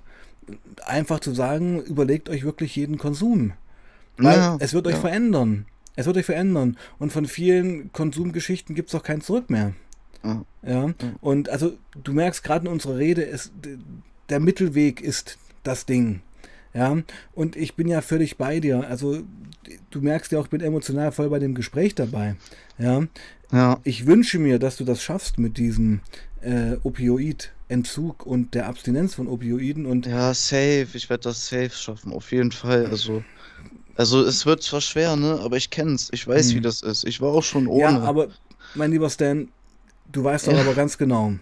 [0.85, 3.53] einfach zu sagen, überlegt euch wirklich jeden Konsum.
[4.16, 5.01] Weil Ja, es wird euch ja.
[5.01, 5.66] verändern.
[5.97, 6.77] Es wird sich verändern.
[6.99, 9.75] Und von vielen Konsumgeschichten gibt es auch kein Zurück mehr.
[10.62, 10.91] Ja.
[11.21, 13.51] Und also du merkst gerade in unserer Rede, es,
[14.29, 16.21] der Mittelweg ist das Ding.
[16.73, 17.03] Ja,
[17.35, 18.87] und ich bin ja völlig bei dir.
[18.89, 19.23] Also,
[19.91, 22.37] du merkst ja auch, ich bin emotional voll bei dem Gespräch dabei.
[22.79, 23.03] Ja,
[23.51, 23.81] ja.
[23.83, 26.01] ich wünsche mir, dass du das schaffst mit diesem
[26.43, 29.85] äh, Opioid-Entzug und der Abstinenz von Opioiden.
[29.85, 30.87] Und ja, safe.
[30.95, 32.87] Ich werde das safe schaffen, auf jeden Fall.
[32.87, 33.25] Also,
[33.97, 36.09] also es wird zwar schwer, ne, aber ich kenn's.
[36.12, 36.57] Ich weiß, hm.
[36.57, 37.05] wie das ist.
[37.05, 37.99] Ich war auch schon ohne.
[37.99, 38.29] Ja, aber,
[38.77, 39.49] mein lieber Stan,
[40.13, 40.61] du weißt doch ja.
[40.61, 41.35] aber ganz genau,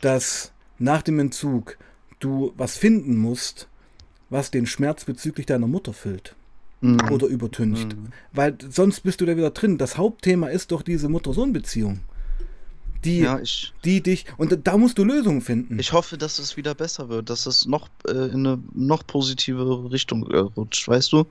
[0.00, 1.78] dass nach dem Entzug
[2.20, 3.68] du was finden musst,
[4.30, 6.34] was den Schmerz bezüglich deiner Mutter füllt.
[6.80, 7.10] Mhm.
[7.10, 7.96] Oder übertüncht.
[7.96, 8.08] Mhm.
[8.32, 9.78] Weil sonst bist du da wieder drin.
[9.78, 12.00] Das Hauptthema ist doch diese Mutter-Sohn-Beziehung.
[13.04, 14.26] Die, ja, ich, die dich.
[14.38, 15.78] Und da musst du Lösungen finden.
[15.78, 19.90] Ich hoffe, dass es wieder besser wird, dass es noch äh, in eine noch positive
[19.90, 21.26] Richtung äh, rutscht, weißt du?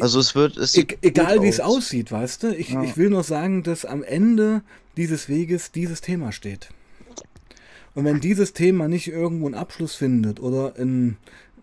[0.00, 0.56] Also es wird.
[0.56, 1.54] Es e egal wie aus.
[1.54, 2.56] es aussieht, weißt du?
[2.56, 2.82] Ich, ja.
[2.82, 4.62] ich will nur sagen, dass am Ende
[4.98, 6.68] dieses Weges dieses Thema steht.
[7.94, 11.16] Und wenn dieses Thema nicht irgendwo einen Abschluss findet oder in,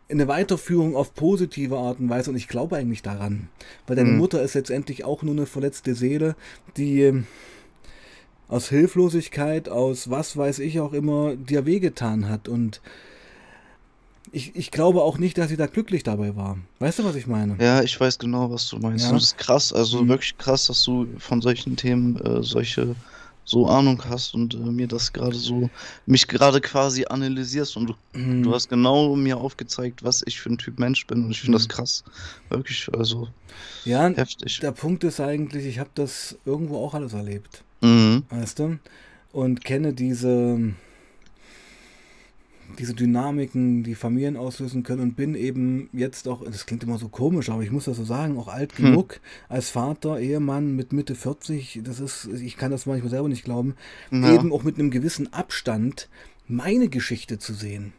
[0.10, 3.50] eine Weiterführung auf positive Art und Weise und ich glaube eigentlich daran,
[3.88, 4.18] weil deine mhm.
[4.18, 6.36] Mutter ist letztendlich auch nur eine verletzte Seele,
[6.78, 7.28] die ähm,
[8.48, 12.82] aus Hilflosigkeit, aus was weiß ich auch immer, dir wehgetan hat und
[14.32, 16.58] ich, ich glaube auch nicht, dass sie da glücklich dabei war.
[16.80, 17.56] Weißt du, was ich meine?
[17.60, 19.06] Ja, ich weiß genau, was du meinst.
[19.06, 19.14] Ja.
[19.14, 20.10] Das ist krass, also mhm.
[20.10, 22.96] wirklich krass, dass du von solchen Themen äh, solche
[23.46, 25.70] so Ahnung hast und äh, mir das gerade so,
[26.06, 28.43] mich gerade quasi analysierst und du, mhm.
[28.43, 31.58] du, hast genau mir aufgezeigt, was ich für ein Typ Mensch bin und ich finde
[31.58, 31.62] mhm.
[31.62, 32.04] das krass.
[32.50, 33.30] Wirklich, also
[33.86, 34.60] ja, heftig.
[34.60, 37.64] Der Punkt ist eigentlich, ich habe das irgendwo auch alles erlebt.
[37.82, 38.24] Mhm.
[38.30, 38.80] Weißt du?
[39.32, 40.74] Und kenne diese
[42.80, 47.07] diese Dynamiken, die Familien auslösen können und bin eben jetzt auch, das klingt immer so
[47.07, 48.86] komisch, aber ich muss das so sagen, auch alt hm.
[48.86, 53.45] genug als Vater, Ehemann mit Mitte 40, das ist, ich kann das manchmal selber nicht
[53.45, 53.76] glauben,
[54.11, 54.34] ja.
[54.34, 56.09] eben auch mit einem gewissen Abstand
[56.47, 57.93] meine Geschichte zu sehen.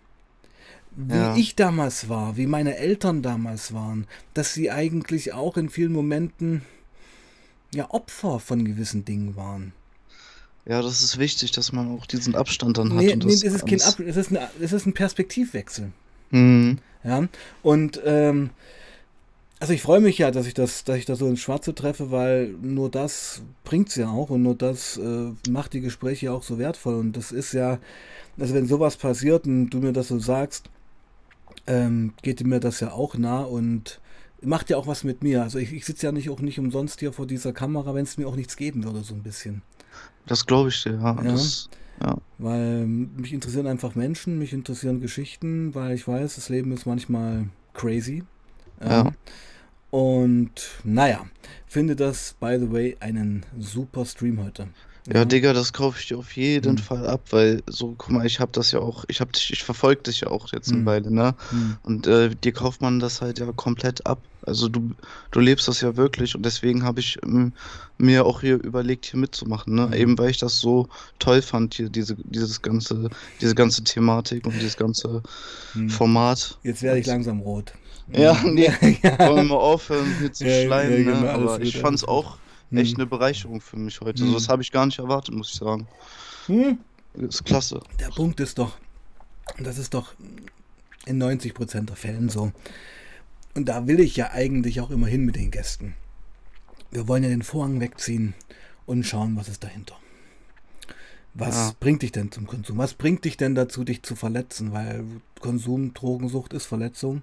[0.98, 1.36] Wie ja.
[1.36, 6.62] ich damals war, wie meine Eltern damals waren, dass sie eigentlich auch in vielen Momenten
[7.74, 9.72] ja Opfer von gewissen Dingen waren.
[10.66, 12.98] Ja, das ist wichtig, dass man auch diesen Abstand dann hat.
[12.98, 15.92] Nee, nee es, ist kein Ab es, ist eine, es ist ein Perspektivwechsel.
[16.30, 16.78] Mhm.
[17.04, 17.28] Ja,
[17.62, 18.50] und ähm,
[19.60, 22.10] also ich freue mich ja, dass ich das, dass ich das so ins Schwarze treffe,
[22.10, 26.42] weil nur das bringt es ja auch und nur das äh, macht die Gespräche auch
[26.42, 26.96] so wertvoll.
[26.96, 27.78] Und das ist ja,
[28.38, 30.68] also wenn sowas passiert und du mir das so sagst,
[31.68, 34.00] ähm, geht mir das ja auch nah und
[34.42, 35.42] macht ja auch was mit mir.
[35.42, 38.18] Also ich, ich sitze ja nicht auch nicht umsonst hier vor dieser Kamera, wenn es
[38.18, 39.62] mir auch nichts geben würde, so ein bisschen.
[40.26, 41.16] Das glaube ich dir, ja.
[41.16, 41.22] ja.
[41.22, 41.68] Das,
[42.02, 42.16] ja.
[42.38, 47.48] Weil mich interessieren einfach Menschen, mich interessieren Geschichten, weil ich weiß, das Leben ist manchmal
[47.74, 48.24] crazy.
[48.82, 49.12] Ja.
[49.90, 50.52] Und
[50.84, 51.26] naja,
[51.66, 54.68] finde das, by the way, einen super Stream heute.
[55.12, 56.78] Ja, Digga, das kaufe ich dir auf jeden mhm.
[56.78, 59.62] Fall ab, weil so, guck mal, ich habe das ja auch, ich habe dich, ich
[59.62, 60.86] verfolge dich ja auch jetzt eine mhm.
[60.86, 61.34] Weile, ne?
[61.52, 61.76] Mhm.
[61.84, 64.18] Und äh, dir kauft man das halt ja komplett ab.
[64.46, 64.92] Also du,
[65.32, 67.52] du lebst das ja wirklich und deswegen habe ich ähm,
[67.98, 69.88] mir auch hier überlegt, hier mitzumachen, ne?
[69.88, 69.92] Mhm.
[69.92, 70.88] Eben weil ich das so
[71.18, 75.22] toll fand, hier diese, dieses ganze, diese ganze Thematik und dieses ganze
[75.74, 75.90] mhm.
[75.90, 76.58] Format.
[76.62, 77.72] Jetzt werde ich langsam rot.
[78.12, 78.70] Ja, nee,
[79.02, 79.18] ja.
[79.18, 81.30] wollen wir mal aufhören, hier zu ja, schleimen, ja, ne?
[81.30, 82.38] Aber ich fand es auch
[82.72, 83.00] echt hm.
[83.00, 84.22] eine Bereicherung für mich heute.
[84.22, 84.28] Hm.
[84.28, 85.88] So, das habe ich gar nicht erwartet, muss ich sagen.
[86.46, 86.78] Hm.
[87.14, 87.80] Das ist klasse.
[87.98, 88.76] Der Punkt ist doch,
[89.58, 90.14] das ist doch
[91.06, 92.52] in 90% der Fällen so.
[93.56, 95.94] Und da will ich ja eigentlich auch immer hin mit den Gästen.
[96.90, 98.34] Wir wollen ja den Vorhang wegziehen
[98.84, 99.96] und schauen, was ist dahinter.
[101.32, 101.72] Was ja.
[101.80, 102.76] bringt dich denn zum Konsum?
[102.76, 104.72] Was bringt dich denn dazu, dich zu verletzen?
[104.72, 105.04] Weil
[105.40, 107.22] Konsum, Drogensucht ist Verletzung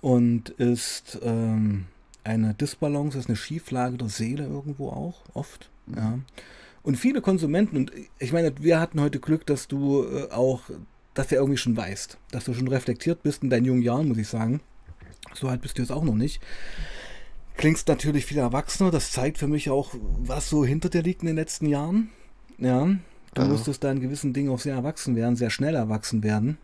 [0.00, 1.86] und ist ähm,
[2.24, 5.70] eine Disbalance, ist eine Schieflage der Seele irgendwo auch, oft.
[5.94, 6.18] Ja.
[6.82, 10.62] Und viele Konsumenten, und ich meine, wir hatten heute Glück, dass du äh, auch,
[11.14, 14.18] dass du irgendwie schon weißt, dass du schon reflektiert bist in deinen jungen Jahren, muss
[14.18, 14.60] ich sagen.
[15.36, 16.40] So alt bist du jetzt auch noch nicht.
[17.56, 21.26] Klingst natürlich viel erwachsener, das zeigt für mich auch, was so hinter dir liegt in
[21.26, 22.10] den letzten Jahren.
[22.58, 22.84] Ja,
[23.34, 23.48] du ja.
[23.48, 26.58] musstest da in gewissen Dingen auch sehr erwachsen werden, sehr schnell erwachsen werden.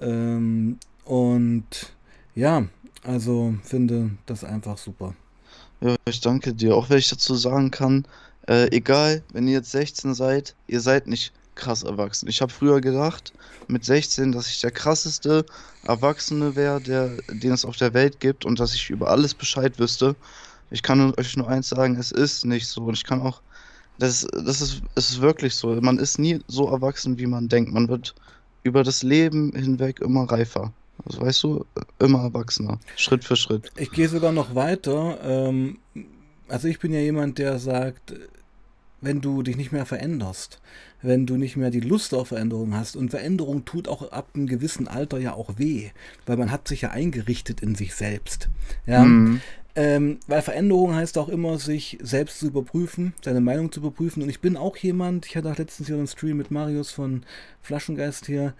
[0.00, 1.92] Ähm, und
[2.34, 2.66] ja,
[3.02, 5.14] also finde das einfach super.
[5.80, 6.74] Ja, ich danke dir.
[6.74, 8.06] Auch wenn ich dazu sagen kann,
[8.46, 12.28] äh, egal, wenn ihr jetzt 16 seid, ihr seid nicht krass erwachsen.
[12.28, 13.32] Ich habe früher gedacht,
[13.68, 15.44] mit 16, dass ich der krasseste
[15.84, 20.16] Erwachsene wäre, den es auf der Welt gibt und dass ich über alles Bescheid wüsste.
[20.70, 22.84] Ich kann euch nur eins sagen, es ist nicht so.
[22.84, 23.42] Und ich kann auch,
[23.98, 25.68] das, das ist, es ist wirklich so.
[25.80, 27.72] Man ist nie so erwachsen, wie man denkt.
[27.72, 28.14] Man wird
[28.62, 30.72] über das Leben hinweg immer reifer.
[31.04, 31.64] Also weißt du,
[32.00, 33.70] immer erwachsener, Schritt für Schritt.
[33.76, 35.18] Ich gehe sogar noch weiter.
[35.22, 35.78] Ähm,
[36.48, 38.14] Also ich bin ja jemand, der sagt,
[39.00, 40.60] wenn du dich nicht mehr veränderst,
[41.02, 42.96] wenn du nicht mehr die Lust auf Veränderung hast.
[42.96, 45.90] Und Veränderung tut auch ab einem gewissen Alter ja auch weh,
[46.26, 48.48] weil man hat sich ja eingerichtet in sich selbst.
[48.86, 49.04] Ja.
[49.04, 49.40] Mhm.
[49.76, 54.24] Ähm, weil Veränderung heißt auch immer, sich selbst zu überprüfen, seine Meinung zu überprüfen.
[54.24, 57.22] Und ich bin auch jemand, ich hatte auch letztens hier einen Stream mit Marius von
[57.62, 58.54] Flaschengeist hier.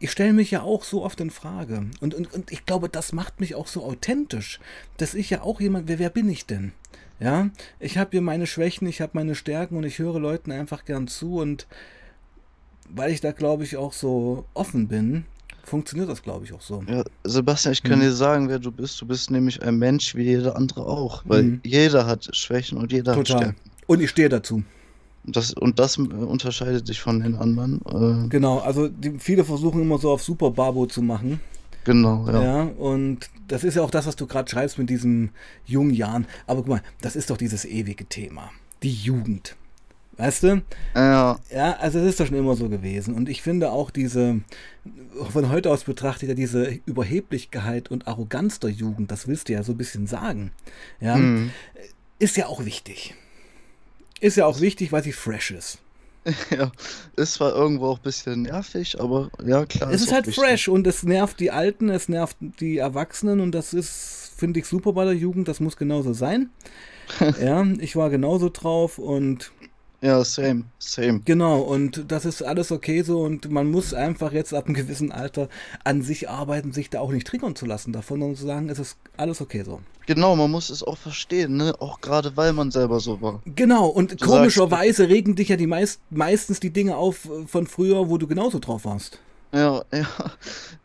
[0.00, 1.86] Ich stelle mich ja auch so oft in Frage.
[2.00, 4.60] Und, und, und ich glaube, das macht mich auch so authentisch,
[4.98, 6.72] dass ich ja auch jemand, wer, wer bin ich denn?
[7.20, 10.84] Ja, ich habe hier meine Schwächen, ich habe meine Stärken und ich höre Leuten einfach
[10.84, 11.66] gern zu und
[12.88, 15.24] weil ich da glaube ich auch so offen bin,
[15.62, 16.82] funktioniert das glaube ich auch so.
[16.88, 18.04] Ja, Sebastian, ich kann mhm.
[18.04, 19.00] dir sagen, wer du bist.
[19.00, 21.60] Du bist nämlich ein Mensch wie jeder andere auch, weil mhm.
[21.62, 23.36] jeder hat Schwächen und jeder Total.
[23.36, 23.70] hat Stärken.
[23.86, 24.62] Und ich stehe dazu.
[25.24, 27.80] Das, und das äh, unterscheidet dich von den anderen.
[27.84, 31.40] Äh, genau, also die, viele versuchen immer so auf Super Babo zu machen.
[31.84, 32.42] Genau, ja.
[32.42, 32.62] ja.
[32.62, 35.30] Und das ist ja auch das, was du gerade schreibst mit diesen
[35.64, 36.26] jungen Jahren.
[36.46, 38.50] Aber guck mal, das ist doch dieses ewige Thema.
[38.82, 39.56] Die Jugend.
[40.16, 40.62] Weißt du?
[40.94, 41.38] Ja.
[41.50, 43.14] Ja, also es ist doch schon immer so gewesen.
[43.14, 44.40] Und ich finde auch diese,
[45.30, 49.62] von heute aus betrachtet, ja, diese Überheblichkeit und Arroganz der Jugend, das willst du ja
[49.62, 50.52] so ein bisschen sagen.
[51.00, 51.52] Ja, mhm.
[52.18, 53.14] ist ja auch wichtig.
[54.20, 55.78] Ist ja auch wichtig, weil sie fresh ist.
[56.50, 56.70] Ja,
[57.16, 59.90] ist zwar irgendwo auch ein bisschen nervig, aber ja, klar.
[59.90, 60.44] Es ist, ist halt wichtig.
[60.44, 64.66] fresh und es nervt die Alten, es nervt die Erwachsenen und das ist, finde ich,
[64.66, 65.48] super bei der Jugend.
[65.48, 66.50] Das muss genauso sein.
[67.42, 69.52] ja, ich war genauso drauf und.
[70.02, 71.20] Ja, same, same.
[71.26, 75.12] Genau, und das ist alles okay so und man muss einfach jetzt ab einem gewissen
[75.12, 75.48] Alter
[75.84, 78.78] an sich arbeiten, sich da auch nicht triggern zu lassen davon und zu sagen, es
[78.78, 79.80] ist alles okay so.
[80.06, 81.74] Genau, man muss es auch verstehen, ne?
[81.78, 83.42] Auch gerade weil man selber so war.
[83.44, 87.46] Genau, und du komischerweise sagst, regen dich ja die meist, meistens die Dinge auf äh,
[87.46, 89.20] von früher, wo du genauso drauf warst.
[89.52, 90.06] Ja, ja,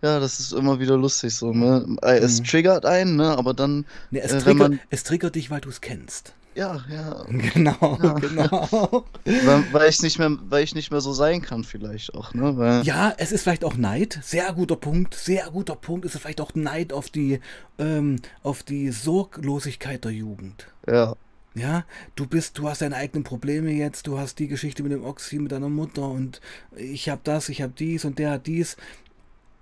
[0.01, 1.97] ja, das ist immer wieder lustig so, ne?
[2.01, 2.43] Äh, es mhm.
[2.45, 3.37] triggert einen, ne?
[3.37, 3.85] Aber dann.
[4.11, 4.79] Ne, es, äh, triggert, man...
[4.89, 6.33] es triggert dich, weil du es kennst.
[6.55, 7.25] Ja, ja.
[7.53, 8.13] Genau, ja.
[8.13, 9.05] genau.
[9.25, 12.57] weil, weil, ich nicht mehr, weil ich nicht mehr so sein kann, vielleicht auch, ne?
[12.57, 14.19] Weil ja, es ist vielleicht auch Neid.
[14.23, 15.13] Sehr guter Punkt.
[15.13, 16.05] Sehr guter Punkt.
[16.05, 17.41] Es ist vielleicht auch Neid auf die,
[17.77, 20.67] ähm, auf die Sorglosigkeit der Jugend.
[20.87, 21.15] Ja.
[21.57, 21.85] Ja,
[22.15, 25.39] du bist, du hast deine eigenen Probleme jetzt, du hast die Geschichte mit dem Oxy,
[25.39, 26.41] mit deiner Mutter und
[26.75, 28.75] ich hab das, ich hab dies und der hat dies.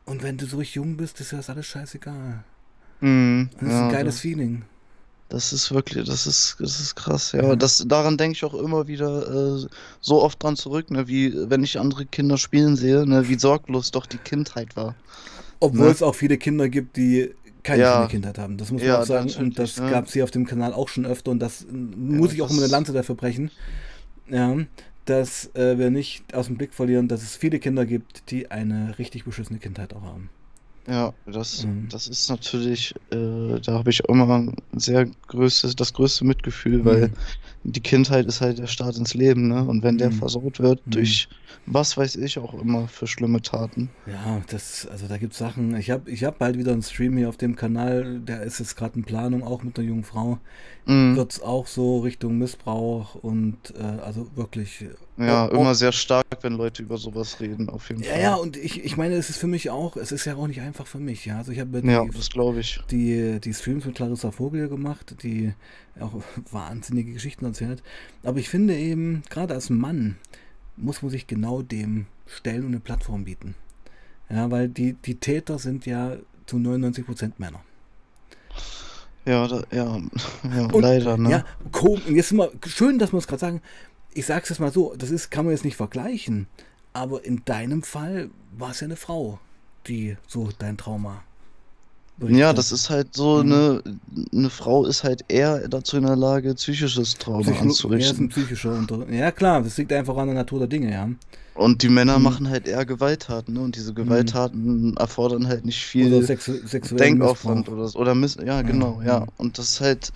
[0.06, 2.44] Und wenn du so richtig jung bist, ist das alles scheißegal.
[3.00, 4.64] Mm, das ist ja, ein geiles Feeling.
[5.30, 7.44] Das ist wirklich, das ist, das ist krass, ja.
[7.44, 7.56] ja.
[7.56, 9.68] Das, daran denke ich auch immer wieder äh,
[10.00, 13.92] so oft dran zurück, ne, wie wenn ich andere Kinder spielen sehe, ne, wie sorglos
[13.92, 14.96] doch die Kindheit war.
[15.60, 15.92] Obwohl ne?
[15.92, 18.08] es auch viele Kinder gibt, die keine ja.
[18.08, 18.58] Kindheit haben.
[18.58, 19.34] Das muss man ja, auch sagen.
[19.40, 19.90] Und das ne?
[19.90, 22.62] gab es hier auf dem Kanal auch schon öfter und das muss ich auch immer
[22.62, 23.50] eine Lanze dafür brechen.
[24.30, 24.56] Ja,
[25.06, 28.98] dass äh, wir nicht aus dem Blick verlieren, dass es viele Kinder gibt, die eine
[29.00, 30.30] richtig beschissene Kindheit auch haben.
[30.88, 31.88] Ja, das, mhm.
[31.90, 36.86] das ist natürlich, äh, da habe ich immer sehr größtes, das größte Mitgefühl, mhm.
[36.86, 37.12] weil
[37.64, 39.64] die Kindheit ist halt der Start ins Leben, ne?
[39.64, 40.16] Und wenn der mhm.
[40.16, 40.92] versaut wird mhm.
[40.92, 41.30] durch
[41.66, 43.90] was weiß ich auch immer für schlimme Taten.
[44.06, 45.76] Ja, das, also da gibt es Sachen.
[45.76, 48.76] Ich habe ich hab bald wieder einen Stream hier auf dem Kanal, der ist jetzt
[48.76, 50.40] gerade in Planung, auch mit einer jungen Frau.
[50.86, 51.16] Mhm.
[51.16, 54.86] Wird es auch so Richtung Missbrauch und äh, also wirklich.
[55.18, 58.22] Ja, auch, immer sehr stark, wenn Leute über sowas reden, auf jeden ja, Fall.
[58.22, 60.62] Ja, und ich, ich meine, es ist für mich auch, es ist ja auch nicht
[60.62, 61.38] einfach für mich, ja.
[61.38, 62.80] Also ich habe ja, das glaube ich.
[62.90, 65.54] Die, die Streams mit Clarissa Vogel gemacht, die
[66.00, 66.14] auch
[66.52, 67.84] wahnsinnige Geschichten erzählt.
[68.24, 70.18] Aber ich finde eben, gerade als Mann,
[70.78, 73.54] muss man sich genau dem stellen und eine Plattform bieten.
[74.30, 76.16] Ja, weil die, die Täter sind ja
[76.48, 77.62] zu 99% Männer.
[79.26, 80.02] Ja, da, ja,
[80.56, 81.30] ja und, leider, ne?
[81.30, 81.46] Ja,
[82.10, 83.62] jetzt immer schön, dass wir es gerade sagen.
[84.16, 86.48] Ich sag's jetzt mal so, das ist, kann man jetzt nicht vergleichen.
[86.94, 89.40] Aber in deinem Fall war es ja eine Frau,
[89.88, 91.24] die so dein Trauma
[92.20, 94.26] ja, das ist halt so, eine, mhm.
[94.32, 98.32] eine Frau ist halt eher dazu in der Lage, psychisches Trauma Psycho anzurichten.
[99.12, 101.10] ja, klar, das liegt einfach an der Natur der Dinge, ja.
[101.56, 102.24] Und die Männer mhm.
[102.24, 103.62] machen halt eher Gewalttaten, ne?
[103.62, 103.96] Und diese mhm.
[103.96, 104.98] Gewalttaten mhm.
[104.98, 106.36] erfordern halt nicht viel oder
[106.92, 108.00] Denkaufwand oder so.
[108.00, 109.26] Oder Miss ja, genau, ja.
[109.38, 110.12] Und das ist halt,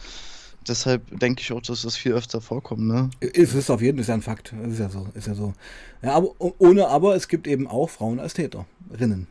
[0.68, 3.10] deshalb denke ich auch, dass das viel öfter vorkommt, ne?
[3.20, 4.54] Es ist auf jeden Fall ein Fakt.
[4.62, 5.54] Das ist ja so, ist ja so.
[6.02, 9.28] Ja, aber ohne aber, es gibt eben auch Frauen als Täterinnen.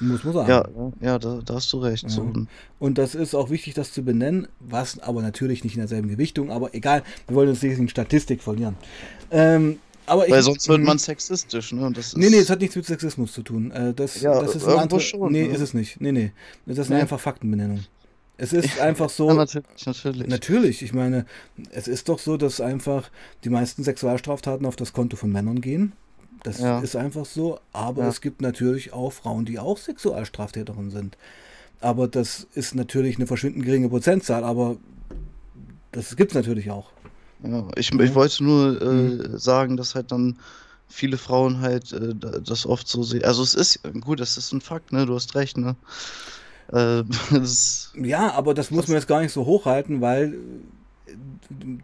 [0.00, 0.48] Muss man sagen.
[0.48, 0.64] Ja,
[1.00, 2.04] ja da, da hast du recht.
[2.04, 2.08] Ja.
[2.08, 2.32] So.
[2.78, 6.50] Und das ist auch wichtig, das zu benennen, was aber natürlich nicht in derselben Gewichtung,
[6.50, 8.76] aber egal, wir wollen uns nicht in Statistik verlieren.
[9.30, 11.92] Ähm, aber Weil ich, sonst wird man sexistisch, ne?
[11.94, 13.70] das nee, nee, es hat nichts mit Sexismus zu tun.
[13.70, 15.54] Äh, das, ja, das ist eine andere, schon, Nee, ne?
[15.54, 16.00] ist es nicht.
[16.00, 16.32] Nee, nee.
[16.66, 16.96] Das ist nee.
[16.96, 17.84] einfach Faktenbenennung.
[18.40, 19.28] Es ist einfach so.
[19.28, 20.26] Ja, natürlich, natürlich.
[20.26, 21.26] Natürlich, ich meine,
[21.70, 23.10] es ist doch so, dass einfach
[23.44, 25.92] die meisten Sexualstraftaten auf das Konto von Männern gehen.
[26.42, 26.80] Das ja.
[26.80, 27.60] ist einfach so.
[27.72, 28.08] Aber ja.
[28.08, 31.18] es gibt natürlich auch Frauen, die auch Sexualstraftäterinnen sind.
[31.80, 34.42] Aber das ist natürlich eine verschwindend geringe Prozentzahl.
[34.44, 34.76] Aber
[35.92, 36.90] das gibt es natürlich auch.
[37.42, 39.38] Ja, ich, ich wollte nur äh, mhm.
[39.38, 40.38] sagen, dass halt dann
[40.88, 43.24] viele Frauen halt äh, das oft so sehen.
[43.24, 45.04] Also es ist, gut, das ist ein Fakt, ne?
[45.04, 45.76] Du hast recht, ne?
[46.72, 47.04] Äh,
[48.02, 50.34] ja, aber das muss man jetzt gar nicht so hochhalten, weil
[51.06, 51.12] äh,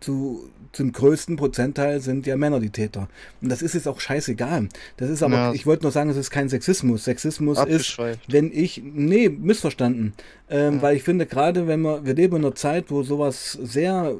[0.01, 3.09] zu, zum größten Prozentteil sind ja Männer die Täter.
[3.41, 4.69] Und das ist jetzt auch scheißegal.
[4.99, 5.53] Das ist aber, ja.
[5.55, 7.05] ich wollte nur sagen, es ist kein Sexismus.
[7.05, 10.13] Sexismus ist, wenn ich, nee, missverstanden.
[10.51, 10.83] Ähm, ja.
[10.83, 14.15] Weil ich finde, gerade wenn wir, wir leben in einer Zeit, wo sowas sehr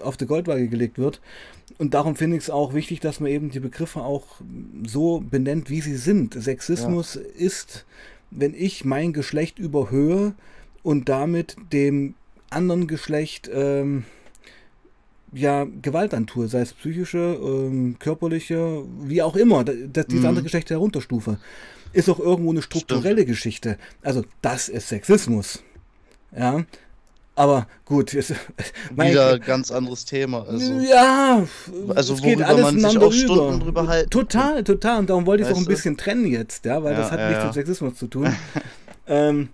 [0.00, 1.20] auf die Goldwaage gelegt wird.
[1.78, 4.26] Und darum finde ich es auch wichtig, dass man eben die Begriffe auch
[4.86, 6.34] so benennt, wie sie sind.
[6.34, 7.20] Sexismus ja.
[7.36, 7.86] ist,
[8.30, 10.34] wenn ich mein Geschlecht überhöhe
[10.82, 12.14] und damit dem
[12.50, 14.04] anderen Geschlecht ähm,
[15.32, 20.28] ja, Gewalt antue, sei es psychische, ähm, körperliche, wie auch immer, dass diese mhm.
[20.28, 21.38] andere Geschlechter herunterstufe,
[21.92, 23.28] ist auch irgendwo eine strukturelle Stimmt.
[23.28, 23.78] Geschichte.
[24.02, 25.62] Also das ist Sexismus.
[26.36, 26.64] Ja.
[27.34, 28.34] Aber gut, ist,
[28.90, 30.46] wieder ein ganz anderes Thema.
[30.46, 31.46] Also, ja,
[31.94, 33.64] also es geht alles man sich auch Stunden über.
[33.64, 34.10] drüber halten.
[34.10, 35.00] Total, total.
[35.00, 37.20] Und darum wollte ich es auch ein bisschen trennen jetzt, ja, weil ja, das hat
[37.20, 37.46] ja, nichts ja.
[37.46, 38.34] mit Sexismus zu tun.
[39.06, 39.48] ähm,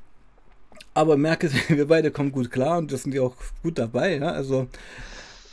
[0.94, 4.30] aber merke, wir beide kommen gut klar und das sind ja auch gut dabei, ja.
[4.30, 4.66] Also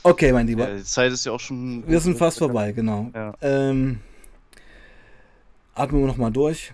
[0.04, 0.68] Okay, mein Lieber.
[0.68, 1.88] Die Zeit ist ja auch schon.
[1.88, 3.10] Wir sind fast vorbei, genau.
[3.42, 4.00] Ähm,
[5.76, 6.74] atmen wir nochmal durch.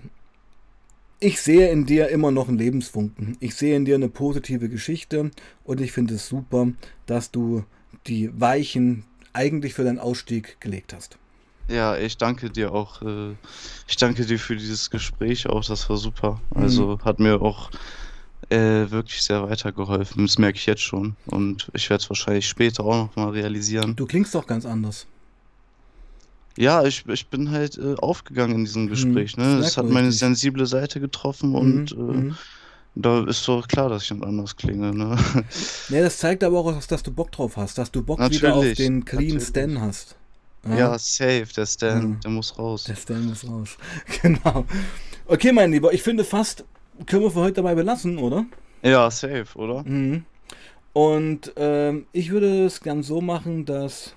[1.22, 3.36] Ich sehe in dir immer noch einen Lebensfunken.
[3.42, 5.32] Ich sehe in dir eine positive Geschichte
[5.66, 6.70] und ich finde es super,
[7.08, 7.66] dass du
[8.08, 9.04] die Weichen
[9.34, 11.18] eigentlich für deinen Ausstieg gelegt hast.
[11.68, 13.02] Ja, ich danke dir auch.
[13.02, 13.36] Äh,
[13.88, 15.66] ich danke dir für dieses Gespräch auch.
[15.66, 16.42] Das war super.
[16.56, 17.06] Also mhm.
[17.06, 17.70] hat mir auch
[18.50, 20.26] äh, wirklich sehr weitergeholfen.
[20.26, 21.18] Das merke ich jetzt schon.
[21.26, 23.96] Und ich werde es wahrscheinlich später auch noch mal realisieren.
[23.98, 25.06] Du klingst doch ganz anders.
[26.60, 28.90] Ja, ich, ich bin halt äh, aufgegangen in diesem mhm.
[28.90, 29.38] Gespräch.
[29.38, 29.60] Mhm, ne?
[29.60, 32.36] Es hat meine sensible Seite getroffen mhm, und äh, mhm.
[32.96, 34.94] da ist doch klar, dass ich anders klinge.
[34.94, 35.18] Ne?
[35.90, 38.56] Ja, das zeigt aber auch, dass du Bock drauf hast, dass du Bock natürlich, wieder
[38.56, 39.48] auf den Clean natürlich.
[39.48, 40.18] Stan hast.
[40.68, 42.20] Ja, ja safe, der Stan, mhm.
[42.20, 42.84] der muss raus.
[42.84, 43.78] Der Stan muss raus.
[44.22, 44.66] Genau.
[45.28, 46.66] Okay, mein Lieber, ich finde fast,
[47.06, 48.46] können wir für heute dabei belassen, oder?
[48.84, 49.86] Ja, safe, oder?
[49.86, 50.26] Mhm.
[50.92, 54.14] Und ähm, ich würde es gern so machen, dass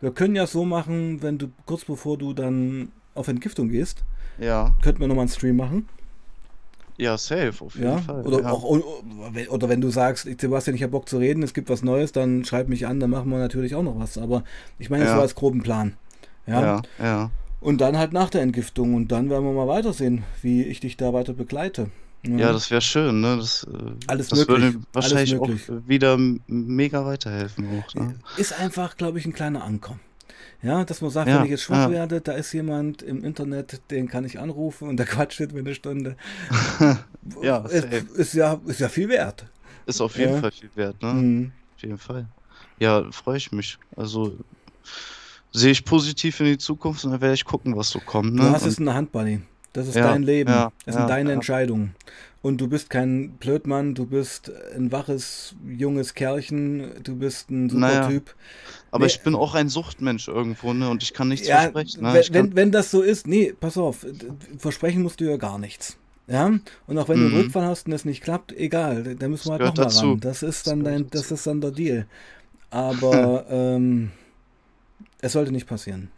[0.00, 4.04] wir können ja so machen, wenn du kurz bevor du dann auf Entgiftung gehst,
[4.38, 4.74] ja.
[4.82, 5.88] könnten wir nochmal einen Stream machen.
[6.96, 7.98] Ja, safe, auf jeden ja?
[7.98, 8.26] Fall.
[8.26, 8.50] Oder, ja.
[8.50, 8.62] auch,
[9.48, 12.44] oder wenn du sagst, Sebastian, ich habe Bock zu reden, es gibt was Neues, dann
[12.44, 14.18] schreib mich an, dann machen wir natürlich auch noch was.
[14.18, 14.44] Aber
[14.78, 15.16] ich meine, das ja.
[15.16, 15.94] war als groben Plan.
[16.46, 16.82] Ja, ja.
[16.98, 17.30] ja.
[17.60, 20.96] Und dann halt nach der Entgiftung und dann werden wir mal weitersehen, wie ich dich
[20.98, 21.90] da weiter begleite.
[22.22, 23.36] Ja, ja das wäre schön, ne?
[23.38, 24.62] Das, äh, Alles das möglich.
[24.62, 25.70] würde wahrscheinlich möglich.
[25.70, 27.80] auch wieder mega weiterhelfen.
[27.80, 28.14] Auch, ne?
[28.36, 30.00] Ist einfach, glaube ich, ein kleiner Ankommen.
[30.62, 31.90] Ja, dass man sagt, ja, wenn ich jetzt schwach ja.
[31.90, 35.74] werde, da ist jemand im Internet, den kann ich anrufen und der quatscht mit eine
[35.74, 36.16] Stunde.
[37.42, 39.46] ja, ist, ist, ja, ist ja viel wert.
[39.86, 40.40] Ist auf jeden ja.
[40.40, 41.14] Fall viel wert, ne?
[41.14, 41.52] Mhm.
[41.76, 42.26] Auf jeden Fall.
[42.78, 43.78] Ja, freue ich mich.
[43.96, 44.36] Also
[45.52, 48.34] sehe ich positiv in die Zukunft und dann werde ich gucken, was so kommt.
[48.34, 48.42] Ne?
[48.42, 49.40] Du hast und es in der Hand, Buddy.
[49.72, 50.50] Das ist ja, dein Leben.
[50.50, 51.94] Ja, das sind ja, deine Entscheidungen.
[52.42, 57.80] Und du bist kein Blödmann, du bist ein waches, junges Kerlchen, du bist ein super
[57.80, 58.34] naja, Typ.
[58.90, 60.88] Aber nee, ich bin auch ein Suchtmensch irgendwo, ne?
[60.88, 62.02] Und ich kann nichts versprechen.
[62.02, 62.14] Ne?
[62.14, 64.06] Wenn, wenn, wenn, das so ist, nee, pass auf,
[64.56, 65.98] versprechen musst du ja gar nichts.
[66.28, 66.46] Ja,
[66.86, 67.22] und auch wenn mhm.
[67.22, 70.20] du einen Rückfall hast und das nicht klappt, egal, da müssen wir halt nochmal ran.
[70.20, 72.06] Das ist dann das dein, das ist dann der Deal.
[72.70, 74.12] Aber ähm,
[75.20, 76.08] es sollte nicht passieren.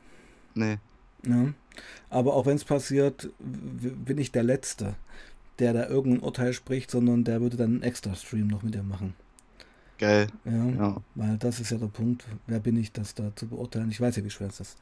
[0.55, 0.77] Nee.
[1.27, 1.47] Ja.
[2.11, 4.95] Aber auch wenn es passiert, bin ich der Letzte,
[5.59, 8.83] der da irgendein Urteil spricht, sondern der würde dann einen extra Stream noch mit dir
[8.83, 9.15] machen.
[9.99, 10.27] Geil.
[10.45, 12.25] Ja, ja, Weil das ist ja der Punkt.
[12.47, 13.91] Wer bin ich, das da zu beurteilen?
[13.91, 14.77] Ich weiß ja, wie schwer es ist.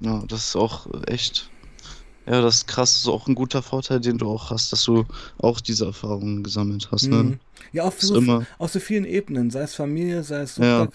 [0.00, 1.50] Ja, das ist auch echt
[2.30, 2.92] ja, das ist krass.
[2.92, 5.04] Das ist auch ein guter Vorteil, den du auch hast, dass du
[5.38, 7.08] auch diese Erfahrungen gesammelt hast.
[7.08, 7.16] Ne?
[7.16, 7.40] Mhm.
[7.72, 8.46] Ja, auf so, immer...
[8.58, 9.50] auf so vielen Ebenen.
[9.50, 10.86] Sei es Familie, sei es ja.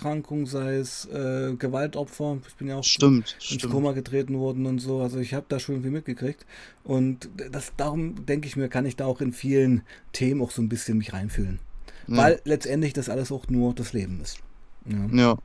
[0.45, 2.37] sei es äh, Gewaltopfer.
[2.47, 3.73] Ich bin ja auch stimmt, ins stimmt.
[3.73, 5.01] Koma getreten worden und so.
[5.01, 6.45] Also ich habe da schon viel mitgekriegt.
[6.85, 9.81] Und das, darum denke ich mir, kann ich da auch in vielen
[10.13, 11.59] Themen auch so ein bisschen mich reinfühlen.
[12.07, 12.15] Ja.
[12.15, 14.37] Weil letztendlich das alles auch nur das Leben ist.
[14.85, 15.05] Ja.
[15.11, 15.37] ja.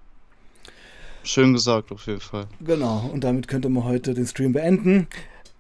[1.24, 2.47] Schön gesagt, auf jeden Fall.
[2.61, 5.09] Genau, und damit könnte man heute den Stream beenden.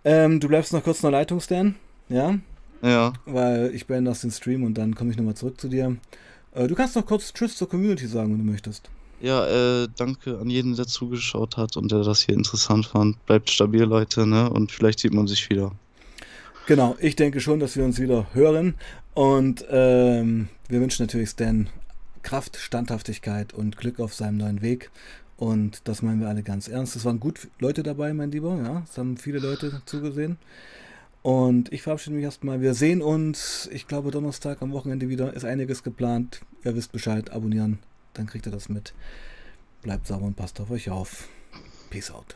[0.04, 1.74] Ähm, du bleibst noch kurz in der Leitung, Stan.
[2.08, 2.38] Ja?
[2.82, 3.12] Ja.
[3.26, 5.96] Weil ich beende das den Stream und dann komme ich nochmal zurück zu dir.
[6.54, 8.90] Äh, du kannst noch kurz Tschüss zur Community sagen, wenn du möchtest.
[9.20, 13.24] Ja, äh, danke an jeden, der zugeschaut hat und der das hier interessant fand.
[13.26, 14.48] Bleibt stabil, Leute, ne?
[14.48, 15.72] Und vielleicht sieht man sich wieder.
[16.66, 18.76] Genau, ich denke schon, dass wir uns wieder hören.
[19.12, 21.68] Und ähm, wir wünschen natürlich Stan
[22.22, 24.90] Kraft, Standhaftigkeit und Glück auf seinem neuen Weg.
[25.40, 26.96] Und das meinen wir alle ganz ernst.
[26.96, 28.60] Es waren gut Leute dabei, mein Lieber.
[28.62, 30.36] Ja, es haben viele Leute zugesehen.
[31.22, 32.60] Und ich verabschiede mich erstmal.
[32.60, 35.32] Wir sehen uns, ich glaube, Donnerstag am Wochenende wieder.
[35.32, 36.42] Ist einiges geplant.
[36.62, 37.30] Ihr wisst Bescheid.
[37.30, 37.78] Abonnieren,
[38.12, 38.92] dann kriegt ihr das mit.
[39.80, 41.26] Bleibt sauber und passt auf euch auf.
[41.88, 42.34] Peace out.